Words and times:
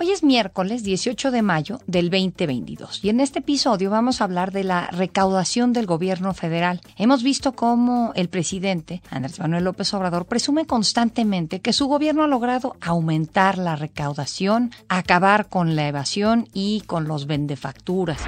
Hoy 0.00 0.12
es 0.12 0.22
miércoles 0.22 0.84
18 0.84 1.32
de 1.32 1.42
mayo 1.42 1.80
del 1.88 2.08
2022 2.08 3.04
y 3.04 3.08
en 3.08 3.18
este 3.18 3.40
episodio 3.40 3.90
vamos 3.90 4.20
a 4.20 4.24
hablar 4.24 4.52
de 4.52 4.62
la 4.62 4.86
recaudación 4.92 5.72
del 5.72 5.86
gobierno 5.86 6.34
federal. 6.34 6.80
Hemos 6.96 7.24
visto 7.24 7.54
cómo 7.54 8.12
el 8.14 8.28
presidente 8.28 9.02
Andrés 9.10 9.40
Manuel 9.40 9.64
López 9.64 9.92
Obrador 9.94 10.26
presume 10.26 10.66
constantemente 10.66 11.58
que 11.58 11.72
su 11.72 11.88
gobierno 11.88 12.22
ha 12.22 12.28
logrado 12.28 12.76
aumentar 12.80 13.58
la 13.58 13.74
recaudación, 13.74 14.70
acabar 14.88 15.48
con 15.48 15.74
la 15.74 15.88
evasión 15.88 16.46
y 16.52 16.82
con 16.82 17.08
los 17.08 17.26
vendefacturas. 17.26 18.22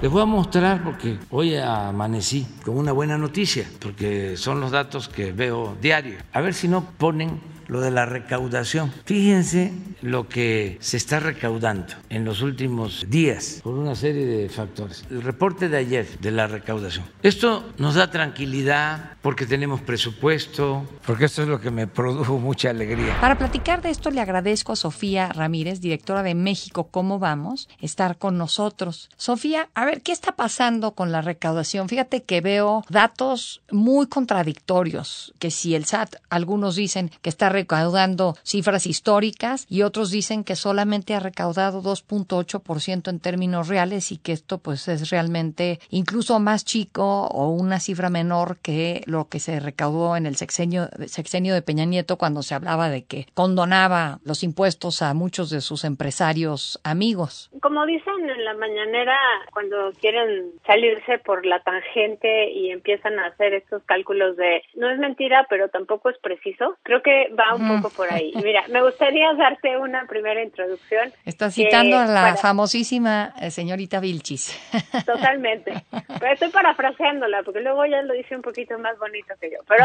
Les 0.00 0.10
voy 0.10 0.22
a 0.22 0.24
mostrar 0.24 0.82
porque 0.82 1.18
hoy 1.30 1.56
amanecí 1.56 2.46
con 2.64 2.78
una 2.78 2.92
buena 2.92 3.18
noticia, 3.18 3.68
porque 3.80 4.38
son 4.38 4.60
los 4.60 4.70
datos 4.70 5.10
que 5.10 5.32
veo 5.32 5.76
diario. 5.78 6.16
A 6.32 6.40
ver 6.40 6.54
si 6.54 6.68
no 6.68 6.86
ponen 6.96 7.51
lo 7.68 7.80
de 7.80 7.90
la 7.90 8.06
recaudación. 8.06 8.92
Fíjense 9.04 9.72
lo 10.02 10.28
que 10.28 10.78
se 10.80 10.96
está 10.96 11.20
recaudando 11.20 11.94
en 12.08 12.24
los 12.24 12.42
últimos 12.42 13.06
días 13.08 13.60
por 13.62 13.74
una 13.74 13.94
serie 13.94 14.26
de 14.26 14.48
factores. 14.48 15.04
El 15.10 15.22
reporte 15.22 15.68
de 15.68 15.76
ayer 15.76 16.06
de 16.20 16.30
la 16.30 16.46
recaudación. 16.46 17.04
Esto 17.22 17.72
nos 17.78 17.94
da 17.94 18.10
tranquilidad 18.10 19.12
porque 19.22 19.46
tenemos 19.46 19.80
presupuesto, 19.80 20.84
porque 21.06 21.26
esto 21.26 21.42
es 21.42 21.48
lo 21.48 21.60
que 21.60 21.70
me 21.70 21.86
produjo 21.86 22.38
mucha 22.38 22.70
alegría. 22.70 23.20
Para 23.20 23.38
platicar 23.38 23.80
de 23.82 23.90
esto 23.90 24.10
le 24.10 24.20
agradezco 24.20 24.72
a 24.72 24.76
Sofía 24.76 25.28
Ramírez, 25.28 25.80
directora 25.80 26.22
de 26.22 26.34
México 26.34 26.88
¿Cómo 26.90 27.18
vamos?, 27.18 27.68
estar 27.80 28.18
con 28.18 28.36
nosotros. 28.38 29.08
Sofía, 29.16 29.68
a 29.74 29.84
ver, 29.84 30.02
¿qué 30.02 30.12
está 30.12 30.32
pasando 30.32 30.92
con 30.92 31.12
la 31.12 31.22
recaudación? 31.22 31.88
Fíjate 31.88 32.22
que 32.24 32.40
veo 32.40 32.84
datos 32.88 33.62
muy 33.70 34.06
contradictorios, 34.06 35.34
que 35.38 35.50
si 35.50 35.74
el 35.74 35.84
SAT, 35.84 36.16
algunos 36.30 36.76
dicen 36.76 37.10
que 37.22 37.30
está 37.30 37.48
recaudando 37.62 38.34
cifras 38.42 38.86
históricas 38.86 39.66
y 39.68 39.82
otros 39.82 40.10
dicen 40.10 40.44
que 40.44 40.56
solamente 40.56 41.14
ha 41.14 41.20
recaudado 41.20 41.82
2.8% 41.82 43.08
en 43.08 43.20
términos 43.20 43.68
reales 43.68 44.12
y 44.12 44.18
que 44.18 44.32
esto 44.32 44.58
pues 44.58 44.88
es 44.88 45.10
realmente 45.10 45.78
incluso 45.90 46.38
más 46.40 46.64
chico 46.64 47.26
o 47.26 47.50
una 47.50 47.80
cifra 47.80 48.10
menor 48.10 48.58
que 48.62 49.02
lo 49.06 49.28
que 49.28 49.38
se 49.38 49.60
recaudó 49.60 50.16
en 50.16 50.26
el 50.26 50.36
sexenio, 50.36 50.88
sexenio 51.06 51.54
de 51.54 51.62
Peña 51.62 51.84
Nieto 51.84 52.18
cuando 52.18 52.42
se 52.42 52.54
hablaba 52.54 52.88
de 52.88 53.04
que 53.04 53.26
condonaba 53.34 54.18
los 54.24 54.42
impuestos 54.42 55.02
a 55.02 55.14
muchos 55.14 55.50
de 55.50 55.60
sus 55.60 55.84
empresarios 55.84 56.80
amigos. 56.84 57.50
Como 57.60 57.86
dicen 57.86 58.28
en 58.28 58.44
la 58.44 58.54
mañanera, 58.54 59.16
cuando 59.52 59.92
quieren 60.00 60.52
salirse 60.66 61.18
por 61.18 61.46
la 61.46 61.60
tangente 61.60 62.50
y 62.50 62.70
empiezan 62.70 63.18
a 63.18 63.26
hacer 63.26 63.54
estos 63.54 63.82
cálculos 63.84 64.36
de 64.36 64.62
no 64.74 64.90
es 64.90 64.98
mentira, 64.98 65.46
pero 65.48 65.68
tampoco 65.68 66.10
es 66.10 66.18
preciso, 66.18 66.76
creo 66.82 67.02
que 67.02 67.28
va 67.42 67.54
un 67.54 67.80
poco 67.80 67.94
por 67.94 68.12
ahí. 68.12 68.32
Mira, 68.42 68.64
me 68.68 68.82
gustaría 68.82 69.32
darte 69.34 69.76
una 69.76 70.06
primera 70.06 70.42
introducción. 70.42 71.12
Está 71.24 71.50
citando 71.50 71.98
a 71.98 72.06
la 72.06 72.36
famosísima 72.36 73.34
eh, 73.40 73.50
señorita 73.50 74.00
Vilchis. 74.00 74.58
Totalmente. 75.06 75.72
Pero 75.90 76.32
estoy 76.32 76.50
parafraseándola, 76.50 77.42
porque 77.42 77.60
luego 77.60 77.84
ya 77.86 78.02
lo 78.02 78.14
dice 78.14 78.36
un 78.36 78.42
poquito 78.42 78.78
más 78.78 78.98
bonito 78.98 79.34
que 79.40 79.50
yo. 79.50 79.58
Pero 79.68 79.84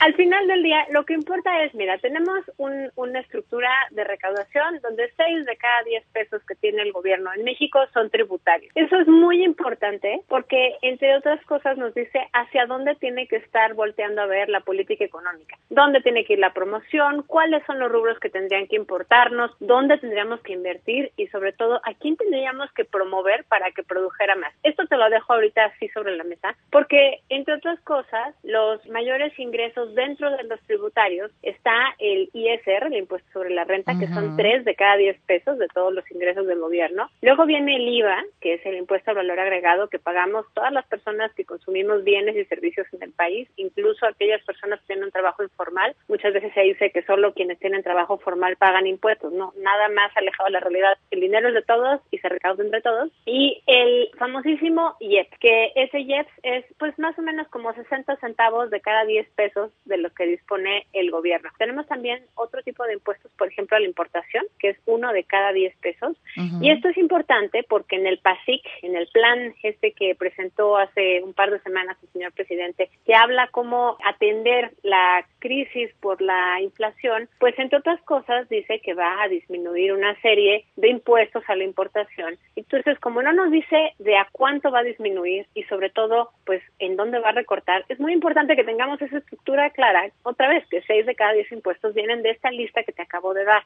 al 0.00 0.14
final 0.14 0.46
del 0.46 0.62
día, 0.62 0.86
lo 0.90 1.04
que 1.04 1.14
importa 1.14 1.62
es, 1.64 1.74
mira, 1.74 1.98
tenemos 1.98 2.40
un, 2.58 2.90
una 2.96 3.20
estructura 3.20 3.70
de 3.90 4.04
recaudación 4.04 4.80
donde 4.82 5.10
6 5.16 5.46
de 5.46 5.56
cada 5.56 5.82
10 5.84 6.04
pesos 6.12 6.42
que 6.46 6.54
tiene 6.54 6.82
el 6.82 6.92
gobierno 6.92 7.30
en 7.34 7.44
México 7.44 7.80
son 7.92 8.10
tributarios. 8.10 8.72
Eso 8.74 8.98
es 8.98 9.08
muy 9.08 9.44
importante 9.44 10.20
porque, 10.28 10.76
entre 10.82 11.16
otras 11.16 11.44
cosas, 11.46 11.76
nos 11.76 11.94
dice 11.94 12.20
hacia 12.32 12.66
dónde 12.66 12.94
tiene 12.96 13.26
que 13.26 13.36
estar 13.36 13.74
volteando 13.74 14.22
a 14.22 14.26
ver 14.26 14.48
la 14.48 14.60
política 14.60 15.04
económica, 15.04 15.56
dónde 15.70 16.00
tiene 16.00 16.24
que 16.24 16.34
ir 16.34 16.38
la 16.38 16.52
promoción 16.52 16.83
cuáles 17.26 17.64
son 17.66 17.78
los 17.78 17.90
rubros 17.90 18.18
que 18.20 18.30
tendrían 18.30 18.66
que 18.66 18.76
importarnos, 18.76 19.50
dónde 19.60 19.98
tendríamos 19.98 20.40
que 20.40 20.52
invertir 20.52 21.10
y 21.16 21.26
sobre 21.28 21.52
todo 21.52 21.80
a 21.84 21.94
quién 21.94 22.16
tendríamos 22.16 22.70
que 22.72 22.84
promover 22.84 23.44
para 23.44 23.70
que 23.72 23.82
produjera 23.82 24.36
más. 24.36 24.52
Esto 24.62 24.86
te 24.86 24.96
lo 24.96 25.08
dejo 25.10 25.32
ahorita 25.32 25.64
así 25.64 25.88
sobre 25.88 26.16
la 26.16 26.24
mesa 26.24 26.56
porque, 26.70 27.20
entre 27.28 27.54
otras 27.54 27.80
cosas, 27.80 28.34
los 28.42 28.86
mayores 28.88 29.36
ingresos 29.38 29.94
dentro 29.94 30.30
de 30.36 30.44
los 30.44 30.60
tributarios 30.62 31.30
está 31.42 31.94
el 31.98 32.30
ISR, 32.32 32.86
el 32.86 32.94
impuesto 32.94 33.28
sobre 33.32 33.50
la 33.50 33.64
renta, 33.64 33.98
que 33.98 34.08
son 34.08 34.36
tres 34.36 34.64
de 34.64 34.74
cada 34.74 34.96
diez 34.96 35.20
pesos 35.26 35.58
de 35.58 35.68
todos 35.68 35.92
los 35.92 36.08
ingresos 36.10 36.46
del 36.46 36.60
gobierno. 36.60 37.10
Luego 37.22 37.46
viene 37.46 37.76
el 37.76 37.88
IVA, 37.88 38.22
que 38.40 38.54
es 38.54 38.66
el 38.66 38.76
impuesto 38.76 39.10
al 39.10 39.16
valor 39.16 39.40
agregado 39.40 39.88
que 39.88 39.98
pagamos 39.98 40.46
todas 40.54 40.72
las 40.72 40.86
personas 40.86 41.32
que 41.34 41.44
consumimos 41.44 42.04
bienes 42.04 42.36
y 42.36 42.44
servicios 42.44 42.86
en 42.92 43.02
el 43.02 43.12
país, 43.12 43.48
incluso 43.56 44.06
aquellas 44.06 44.42
personas 44.44 44.80
que 44.80 44.86
tienen 44.86 45.04
un 45.04 45.10
trabajo 45.10 45.42
informal. 45.42 45.94
Muchas 46.08 46.32
veces 46.32 46.52
se 46.54 46.60
dice 46.74 46.90
que 46.90 47.02
solo 47.02 47.32
quienes 47.34 47.58
tienen 47.58 47.82
trabajo 47.82 48.18
formal 48.18 48.56
pagan 48.56 48.86
impuestos, 48.86 49.32
no, 49.32 49.52
nada 49.58 49.88
más 49.88 50.14
alejado 50.16 50.46
de 50.46 50.52
la 50.52 50.60
realidad. 50.60 50.98
El 51.10 51.20
dinero 51.20 51.48
es 51.48 51.54
de 51.54 51.62
todos 51.62 52.00
y 52.10 52.18
se 52.18 52.28
recauda 52.28 52.64
entre 52.64 52.80
todos. 52.80 53.10
Y 53.24 53.62
el 53.66 54.10
famosísimo 54.18 54.96
IEP, 55.00 55.28
que 55.38 55.72
ese 55.76 56.00
IEP 56.00 56.26
es 56.42 56.64
pues 56.78 56.98
más 56.98 57.18
o 57.18 57.22
menos 57.22 57.48
como 57.48 57.72
60 57.72 58.16
centavos 58.16 58.70
de 58.70 58.80
cada 58.80 59.04
10 59.04 59.28
pesos 59.30 59.70
de 59.84 59.98
los 59.98 60.12
que 60.12 60.26
dispone 60.26 60.86
el 60.92 61.10
gobierno. 61.10 61.50
Tenemos 61.58 61.86
también 61.86 62.24
otro 62.34 62.62
tipo 62.62 62.84
de 62.84 62.94
impuestos, 62.94 63.30
por 63.38 63.48
ejemplo, 63.48 63.76
a 63.76 63.80
la 63.80 63.86
importación, 63.86 64.44
que 64.58 64.70
es 64.70 64.78
uno 64.86 65.12
de 65.12 65.24
cada 65.24 65.52
10 65.52 65.76
pesos. 65.76 66.16
Y 66.60 66.70
esto 66.70 66.88
es 66.88 66.96
importante 66.96 67.64
porque 67.68 67.96
en 67.96 68.06
el 68.06 68.18
PASIC, 68.18 68.62
en 68.82 68.96
el 68.96 69.06
plan 69.08 69.54
este 69.62 69.92
que 69.92 70.14
presentó 70.14 70.76
hace 70.76 71.22
un 71.22 71.32
par 71.32 71.50
de 71.50 71.60
semanas 71.60 71.96
el 72.02 72.08
señor 72.10 72.32
presidente, 72.32 72.90
que 73.04 73.14
habla 73.14 73.48
cómo 73.52 73.96
atender 74.04 74.72
la 74.82 75.24
crisis 75.44 75.90
por 76.00 76.22
la 76.22 76.58
inflación, 76.62 77.28
pues 77.38 77.58
entre 77.58 77.78
otras 77.78 78.00
cosas 78.02 78.48
dice 78.48 78.80
que 78.80 78.94
va 78.94 79.22
a 79.22 79.28
disminuir 79.28 79.92
una 79.92 80.18
serie 80.22 80.64
de 80.76 80.88
impuestos 80.88 81.42
a 81.48 81.54
la 81.54 81.64
importación. 81.64 82.38
Entonces, 82.56 82.98
como 82.98 83.20
no 83.20 83.34
nos 83.34 83.50
dice 83.50 83.92
de 83.98 84.16
a 84.16 84.26
cuánto 84.32 84.70
va 84.70 84.78
a 84.78 84.84
disminuir 84.84 85.46
y 85.52 85.64
sobre 85.64 85.90
todo, 85.90 86.30
pues 86.46 86.62
en 86.78 86.96
dónde 86.96 87.18
va 87.18 87.28
a 87.28 87.32
recortar, 87.32 87.84
es 87.90 88.00
muy 88.00 88.14
importante 88.14 88.56
que 88.56 88.64
tengamos 88.64 89.02
esa 89.02 89.18
estructura 89.18 89.68
clara. 89.68 90.08
Otra 90.22 90.48
vez, 90.48 90.66
que 90.70 90.80
seis 90.86 91.04
de 91.04 91.14
cada 91.14 91.34
diez 91.34 91.52
impuestos 91.52 91.92
vienen 91.92 92.22
de 92.22 92.30
esta 92.30 92.50
lista 92.50 92.82
que 92.82 92.92
te 92.92 93.02
acabo 93.02 93.34
de 93.34 93.44
dar. 93.44 93.64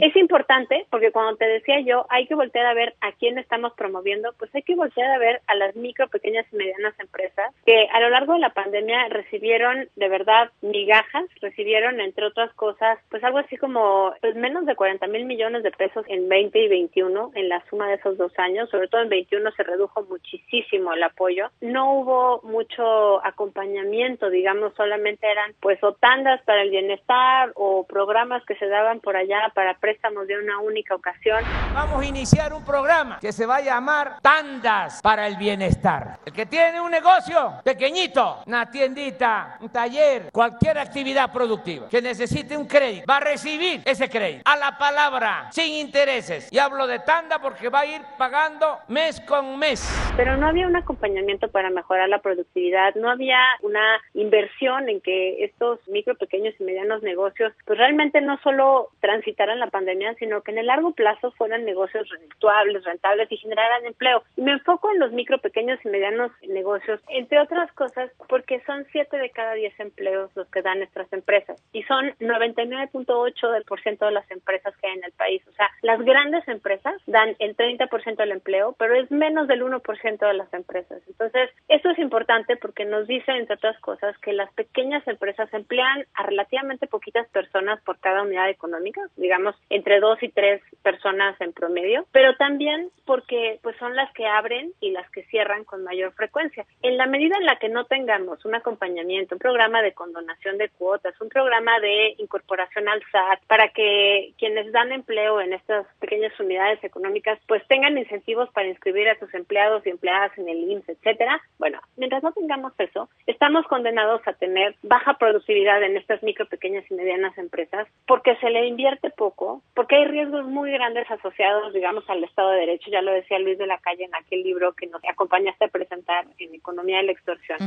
Es 0.00 0.16
importante 0.16 0.86
porque 0.90 1.12
cuando 1.12 1.36
te 1.36 1.46
decía 1.46 1.78
yo, 1.80 2.06
hay 2.08 2.26
que 2.26 2.34
voltear 2.34 2.66
a 2.66 2.74
ver 2.74 2.94
a 3.00 3.12
quién 3.12 3.38
estamos 3.38 3.72
promoviendo, 3.74 4.34
pues 4.36 4.52
hay 4.52 4.62
que 4.62 4.74
voltear 4.74 5.12
a 5.12 5.18
ver 5.18 5.42
a 5.46 5.54
las 5.54 5.76
micro, 5.76 6.08
pequeñas 6.08 6.46
y 6.52 6.56
medianas 6.56 6.98
empresas 6.98 7.54
que 7.64 7.86
a 7.92 8.00
lo 8.00 8.10
largo 8.10 8.32
de 8.32 8.40
la 8.40 8.50
pandemia 8.50 9.08
recibieron 9.08 9.88
de 9.96 10.08
verdad 10.08 10.50
migajas, 10.60 11.19
recibieron 11.40 12.00
entre 12.00 12.26
otras 12.26 12.52
cosas, 12.54 12.98
pues 13.10 13.22
algo 13.24 13.38
así 13.38 13.56
como 13.56 14.12
pues 14.20 14.34
menos 14.34 14.66
de 14.66 14.76
40 14.76 15.06
mil 15.08 15.24
millones 15.24 15.62
de 15.62 15.70
pesos 15.70 16.04
en 16.08 16.28
20 16.28 16.58
y 16.58 16.68
21 16.68 17.32
en 17.34 17.48
la 17.48 17.64
suma 17.68 17.88
de 17.88 17.94
esos 17.94 18.16
dos 18.18 18.32
años, 18.38 18.68
sobre 18.70 18.88
todo 18.88 19.02
en 19.02 19.08
21 19.08 19.50
se 19.52 19.62
redujo 19.62 20.02
muchísimo 20.04 20.92
el 20.92 21.02
apoyo, 21.02 21.50
no 21.60 21.94
hubo 21.94 22.40
mucho 22.42 23.24
acompañamiento, 23.24 24.30
digamos, 24.30 24.74
solamente 24.74 25.30
eran 25.30 25.54
pues 25.60 25.82
o 25.82 25.94
tandas 25.94 26.40
para 26.42 26.62
el 26.62 26.70
bienestar 26.70 27.52
o 27.54 27.86
programas 27.86 28.44
que 28.46 28.54
se 28.56 28.66
daban 28.66 29.00
por 29.00 29.16
allá 29.16 29.50
para 29.54 29.78
préstamos 29.78 30.26
de 30.26 30.38
una 30.38 30.58
única 30.60 30.94
ocasión. 30.94 31.42
Vamos 31.74 32.02
a 32.02 32.06
iniciar 32.06 32.52
un 32.52 32.64
programa 32.64 33.18
que 33.20 33.32
se 33.32 33.46
va 33.46 33.56
a 33.56 33.60
llamar 33.60 34.20
Tandas 34.22 35.00
para 35.02 35.26
el 35.26 35.36
Bienestar. 35.36 36.18
El 36.24 36.32
que 36.32 36.46
tiene 36.46 36.80
un 36.80 36.90
negocio 36.90 37.54
pequeñito, 37.64 38.42
una 38.46 38.70
tiendita, 38.70 39.58
un 39.60 39.70
taller, 39.70 40.30
cualquier 40.32 40.78
actividad 40.78 41.09
productiva 41.32 41.88
que 41.88 42.02
necesite 42.02 42.56
un 42.56 42.66
crédito, 42.66 43.04
va 43.08 43.16
a 43.16 43.20
recibir 43.20 43.80
ese 43.84 44.08
crédito 44.08 44.42
a 44.44 44.56
la 44.56 44.76
palabra, 44.76 45.48
sin 45.52 45.72
intereses. 45.74 46.52
Y 46.52 46.58
hablo 46.58 46.86
de 46.86 46.98
tanda 47.00 47.40
porque 47.40 47.68
va 47.68 47.80
a 47.80 47.86
ir 47.86 48.02
pagando 48.18 48.78
mes 48.88 49.20
con 49.22 49.58
mes. 49.58 49.80
Pero 50.16 50.36
no 50.36 50.46
había 50.46 50.66
un 50.66 50.76
acompañamiento 50.76 51.48
para 51.48 51.70
mejorar 51.70 52.08
la 52.08 52.18
productividad, 52.18 52.94
no 52.96 53.10
había 53.10 53.38
una 53.62 54.00
inversión 54.14 54.88
en 54.88 55.00
que 55.00 55.44
estos 55.44 55.80
micro, 55.88 56.14
pequeños 56.16 56.54
y 56.58 56.64
medianos 56.64 57.02
negocios, 57.02 57.52
pues 57.64 57.78
realmente 57.78 58.20
no 58.20 58.38
solo 58.42 58.90
transitaran 59.00 59.58
la 59.58 59.68
pandemia, 59.68 60.14
sino 60.14 60.42
que 60.42 60.50
en 60.52 60.58
el 60.58 60.66
largo 60.66 60.92
plazo 60.92 61.30
fueran 61.32 61.64
negocios 61.64 62.08
redituables, 62.08 62.84
rentables 62.84 63.30
y 63.30 63.36
generaran 63.36 63.86
empleo. 63.86 64.22
Y 64.36 64.42
me 64.42 64.52
enfoco 64.52 64.90
en 64.92 64.98
los 64.98 65.12
micro, 65.12 65.38
pequeños 65.38 65.78
y 65.84 65.88
medianos 65.88 66.32
negocios, 66.46 67.00
entre 67.08 67.40
otras 67.40 67.72
cosas, 67.72 68.10
porque 68.28 68.50
que 68.50 68.60
son 68.64 68.84
7 68.90 69.16
de 69.16 69.30
cada 69.30 69.54
10 69.54 69.78
empleos 69.78 70.28
los 70.34 70.48
que 70.48 70.60
dan 70.60 70.82
nuestras 71.00 71.12
empresas 71.12 71.62
y 71.72 71.82
son 71.84 72.10
99.8 72.20 73.52
del 73.52 73.64
por 73.64 73.80
de 73.82 74.10
las 74.10 74.30
empresas 74.30 74.76
que 74.76 74.86
hay 74.86 74.98
en 74.98 75.04
el 75.04 75.12
país. 75.12 75.42
O 75.48 75.52
sea, 75.52 75.70
las 75.82 76.00
grandes 76.00 76.46
empresas 76.48 76.94
dan 77.06 77.34
el 77.38 77.56
30% 77.56 78.16
del 78.16 78.32
empleo, 78.32 78.74
pero 78.78 78.94
es 78.94 79.10
menos 79.10 79.48
del 79.48 79.62
1% 79.62 80.18
de 80.18 80.34
las 80.34 80.52
empresas. 80.52 81.02
Entonces, 81.08 81.50
esto 81.68 81.90
es 81.90 81.98
importante 81.98 82.56
porque 82.56 82.84
nos 82.84 83.06
dice, 83.06 83.32
entre 83.32 83.56
otras 83.56 83.78
cosas, 83.80 84.16
que 84.18 84.32
las 84.32 84.52
pequeñas 84.52 85.06
empresas 85.08 85.52
emplean 85.52 86.04
a 86.14 86.24
relativamente 86.24 86.86
poquitas 86.86 87.28
personas 87.28 87.80
por 87.82 87.98
cada 87.98 88.22
unidad 88.22 88.50
económica, 88.50 89.00
digamos, 89.16 89.54
entre 89.70 90.00
dos 90.00 90.22
y 90.22 90.28
tres 90.28 90.62
personas 90.82 91.40
en 91.40 91.52
promedio, 91.52 92.06
pero 92.12 92.36
también 92.36 92.90
porque 93.06 93.58
pues 93.62 93.76
son 93.78 93.96
las 93.96 94.12
que 94.12 94.26
abren 94.26 94.72
y 94.80 94.90
las 94.90 95.08
que 95.10 95.24
cierran 95.24 95.64
con 95.64 95.84
mayor 95.84 96.12
frecuencia. 96.12 96.64
En 96.82 96.96
la 96.96 97.06
medida 97.06 97.36
en 97.38 97.46
la 97.46 97.56
que 97.56 97.68
no 97.68 97.84
tengamos 97.86 98.44
un 98.44 98.54
acompañamiento, 98.54 99.34
un 99.34 99.38
programa 99.38 99.82
de 99.82 99.94
condonación 99.94 100.58
de 100.58 100.68
cuotas, 100.80 101.14
un 101.20 101.28
programa 101.28 101.78
de 101.78 102.14
incorporación 102.16 102.88
al 102.88 103.02
SAT, 103.12 103.40
para 103.46 103.68
que 103.68 104.32
quienes 104.38 104.72
dan 104.72 104.92
empleo 104.92 105.42
en 105.42 105.52
estas 105.52 105.86
pequeñas 105.98 106.32
unidades 106.40 106.82
económicas 106.82 107.38
pues 107.46 107.62
tengan 107.68 107.98
incentivos 107.98 108.48
para 108.50 108.68
inscribir 108.68 109.06
a 109.10 109.18
sus 109.18 109.32
empleados 109.34 109.86
y 109.86 109.90
empleadas 109.90 110.36
en 110.38 110.48
el 110.48 110.58
IMSS, 110.70 110.88
etcétera. 110.88 111.42
Bueno, 111.58 111.80
mientras 111.98 112.22
no 112.22 112.32
tengamos 112.32 112.72
eso, 112.78 113.10
estamos 113.26 113.66
condenados 113.66 114.22
a 114.26 114.32
tener 114.32 114.74
baja 114.82 115.18
productividad 115.18 115.82
en 115.82 115.98
estas 115.98 116.22
micro, 116.22 116.46
pequeñas 116.46 116.84
y 116.90 116.94
medianas 116.94 117.36
empresas 117.36 117.86
porque 118.06 118.36
se 118.36 118.48
le 118.48 118.66
invierte 118.66 119.10
poco, 119.10 119.62
porque 119.74 119.96
hay 119.96 120.06
riesgos 120.06 120.46
muy 120.46 120.72
grandes 120.72 121.10
asociados, 121.10 121.74
digamos, 121.74 122.08
al 122.08 122.24
Estado 122.24 122.50
de 122.52 122.60
Derecho. 122.60 122.90
Ya 122.90 123.02
lo 123.02 123.12
decía 123.12 123.38
Luis 123.38 123.58
de 123.58 123.66
la 123.66 123.78
Calle 123.78 124.04
en 124.04 124.14
aquel 124.14 124.42
libro 124.42 124.72
que 124.72 124.86
nos 124.86 125.02
acompañaste 125.04 125.66
a 125.66 125.68
presentar 125.68 126.24
en 126.38 126.54
Economía 126.54 126.98
de 126.98 127.02
la 127.04 127.12
Extorsión. 127.12 127.58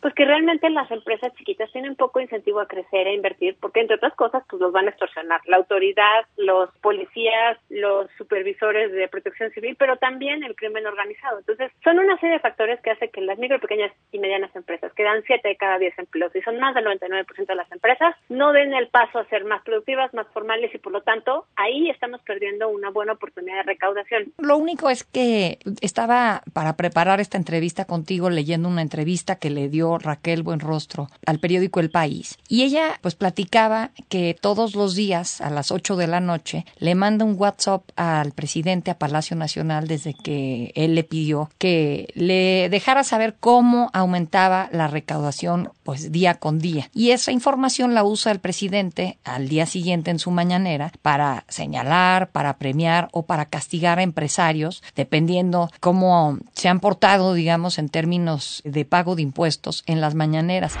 Pues 0.00 0.14
que 0.14 0.24
realmente 0.24 0.70
las 0.70 0.90
empresas 0.90 1.34
chiquitas 1.34 1.72
tienen 1.72 1.96
poco 1.96 2.20
incentivo 2.20 2.51
a 2.60 2.66
crecer, 2.66 3.06
e 3.06 3.14
invertir, 3.14 3.56
porque 3.60 3.80
entre 3.80 3.96
otras 3.96 4.14
cosas, 4.14 4.42
pues 4.48 4.60
los 4.60 4.72
van 4.72 4.86
a 4.86 4.90
extorsionar. 4.90 5.40
La 5.46 5.56
autoridad, 5.56 6.26
los 6.36 6.70
policías, 6.78 7.58
los 7.68 8.10
supervisores 8.18 8.92
de 8.92 9.08
protección 9.08 9.50
civil, 9.50 9.76
pero 9.78 9.96
también 9.96 10.42
el 10.44 10.54
crimen 10.54 10.86
organizado. 10.86 11.38
Entonces, 11.38 11.72
son 11.82 11.98
una 11.98 12.18
serie 12.18 12.36
de 12.36 12.40
factores 12.40 12.80
que 12.80 12.90
hacen 12.90 13.10
que 13.10 13.20
las 13.20 13.38
micro, 13.38 13.60
pequeñas 13.60 13.92
y 14.10 14.18
medianas 14.18 14.54
empresas, 14.54 14.92
que 14.94 15.02
dan 15.02 15.22
7 15.26 15.48
de 15.48 15.56
cada 15.56 15.78
10 15.78 15.98
empleos 15.98 16.34
y 16.34 16.42
son 16.42 16.58
más 16.58 16.74
del 16.74 16.84
99% 16.86 17.46
de 17.46 17.54
las 17.54 17.70
empresas, 17.72 18.14
no 18.28 18.52
den 18.52 18.74
el 18.74 18.88
paso 18.88 19.18
a 19.18 19.28
ser 19.28 19.44
más 19.44 19.62
productivas, 19.62 20.12
más 20.14 20.26
formales 20.28 20.74
y 20.74 20.78
por 20.78 20.92
lo 20.92 21.02
tanto, 21.02 21.46
ahí 21.56 21.90
estamos 21.90 22.20
perdiendo 22.22 22.68
una 22.68 22.90
buena 22.90 23.12
oportunidad 23.12 23.58
de 23.58 23.62
recaudación. 23.62 24.32
Lo 24.38 24.56
único 24.56 24.90
es 24.90 25.04
que 25.04 25.58
estaba 25.80 26.42
para 26.52 26.76
preparar 26.76 27.20
esta 27.20 27.38
entrevista 27.38 27.84
contigo 27.84 28.30
leyendo 28.30 28.68
una 28.68 28.82
entrevista 28.82 29.36
que 29.36 29.50
le 29.50 29.68
dio 29.68 29.98
Raquel 29.98 30.42
Buenrostro 30.42 31.08
al 31.26 31.38
periódico 31.38 31.80
El 31.80 31.90
País 31.90 32.38
y 32.52 32.64
ella 32.64 32.98
pues 33.00 33.14
platicaba 33.14 33.92
que 34.10 34.36
todos 34.38 34.74
los 34.74 34.94
días 34.94 35.40
a 35.40 35.48
las 35.48 35.70
8 35.70 35.96
de 35.96 36.06
la 36.06 36.20
noche 36.20 36.66
le 36.76 36.94
manda 36.94 37.24
un 37.24 37.36
WhatsApp 37.38 37.82
al 37.96 38.32
presidente 38.32 38.90
a 38.90 38.98
Palacio 38.98 39.34
Nacional 39.36 39.88
desde 39.88 40.12
que 40.12 40.70
él 40.74 40.94
le 40.94 41.02
pidió 41.02 41.48
que 41.56 42.12
le 42.14 42.68
dejara 42.68 43.04
saber 43.04 43.36
cómo 43.40 43.88
aumentaba 43.94 44.68
la 44.70 44.86
recaudación 44.86 45.70
pues 45.82 46.12
día 46.12 46.34
con 46.34 46.58
día. 46.58 46.90
Y 46.92 47.12
esa 47.12 47.32
información 47.32 47.94
la 47.94 48.04
usa 48.04 48.32
el 48.32 48.40
presidente 48.40 49.16
al 49.24 49.48
día 49.48 49.64
siguiente 49.64 50.10
en 50.10 50.18
su 50.18 50.30
mañanera 50.30 50.92
para 51.00 51.46
señalar, 51.48 52.32
para 52.32 52.58
premiar 52.58 53.08
o 53.12 53.22
para 53.22 53.46
castigar 53.46 53.98
a 53.98 54.02
empresarios, 54.02 54.82
dependiendo 54.94 55.70
cómo 55.80 56.36
se 56.52 56.68
han 56.68 56.80
portado, 56.80 57.32
digamos, 57.32 57.78
en 57.78 57.88
términos 57.88 58.60
de 58.66 58.84
pago 58.84 59.16
de 59.16 59.22
impuestos 59.22 59.84
en 59.86 60.02
las 60.02 60.14
mañaneras 60.14 60.76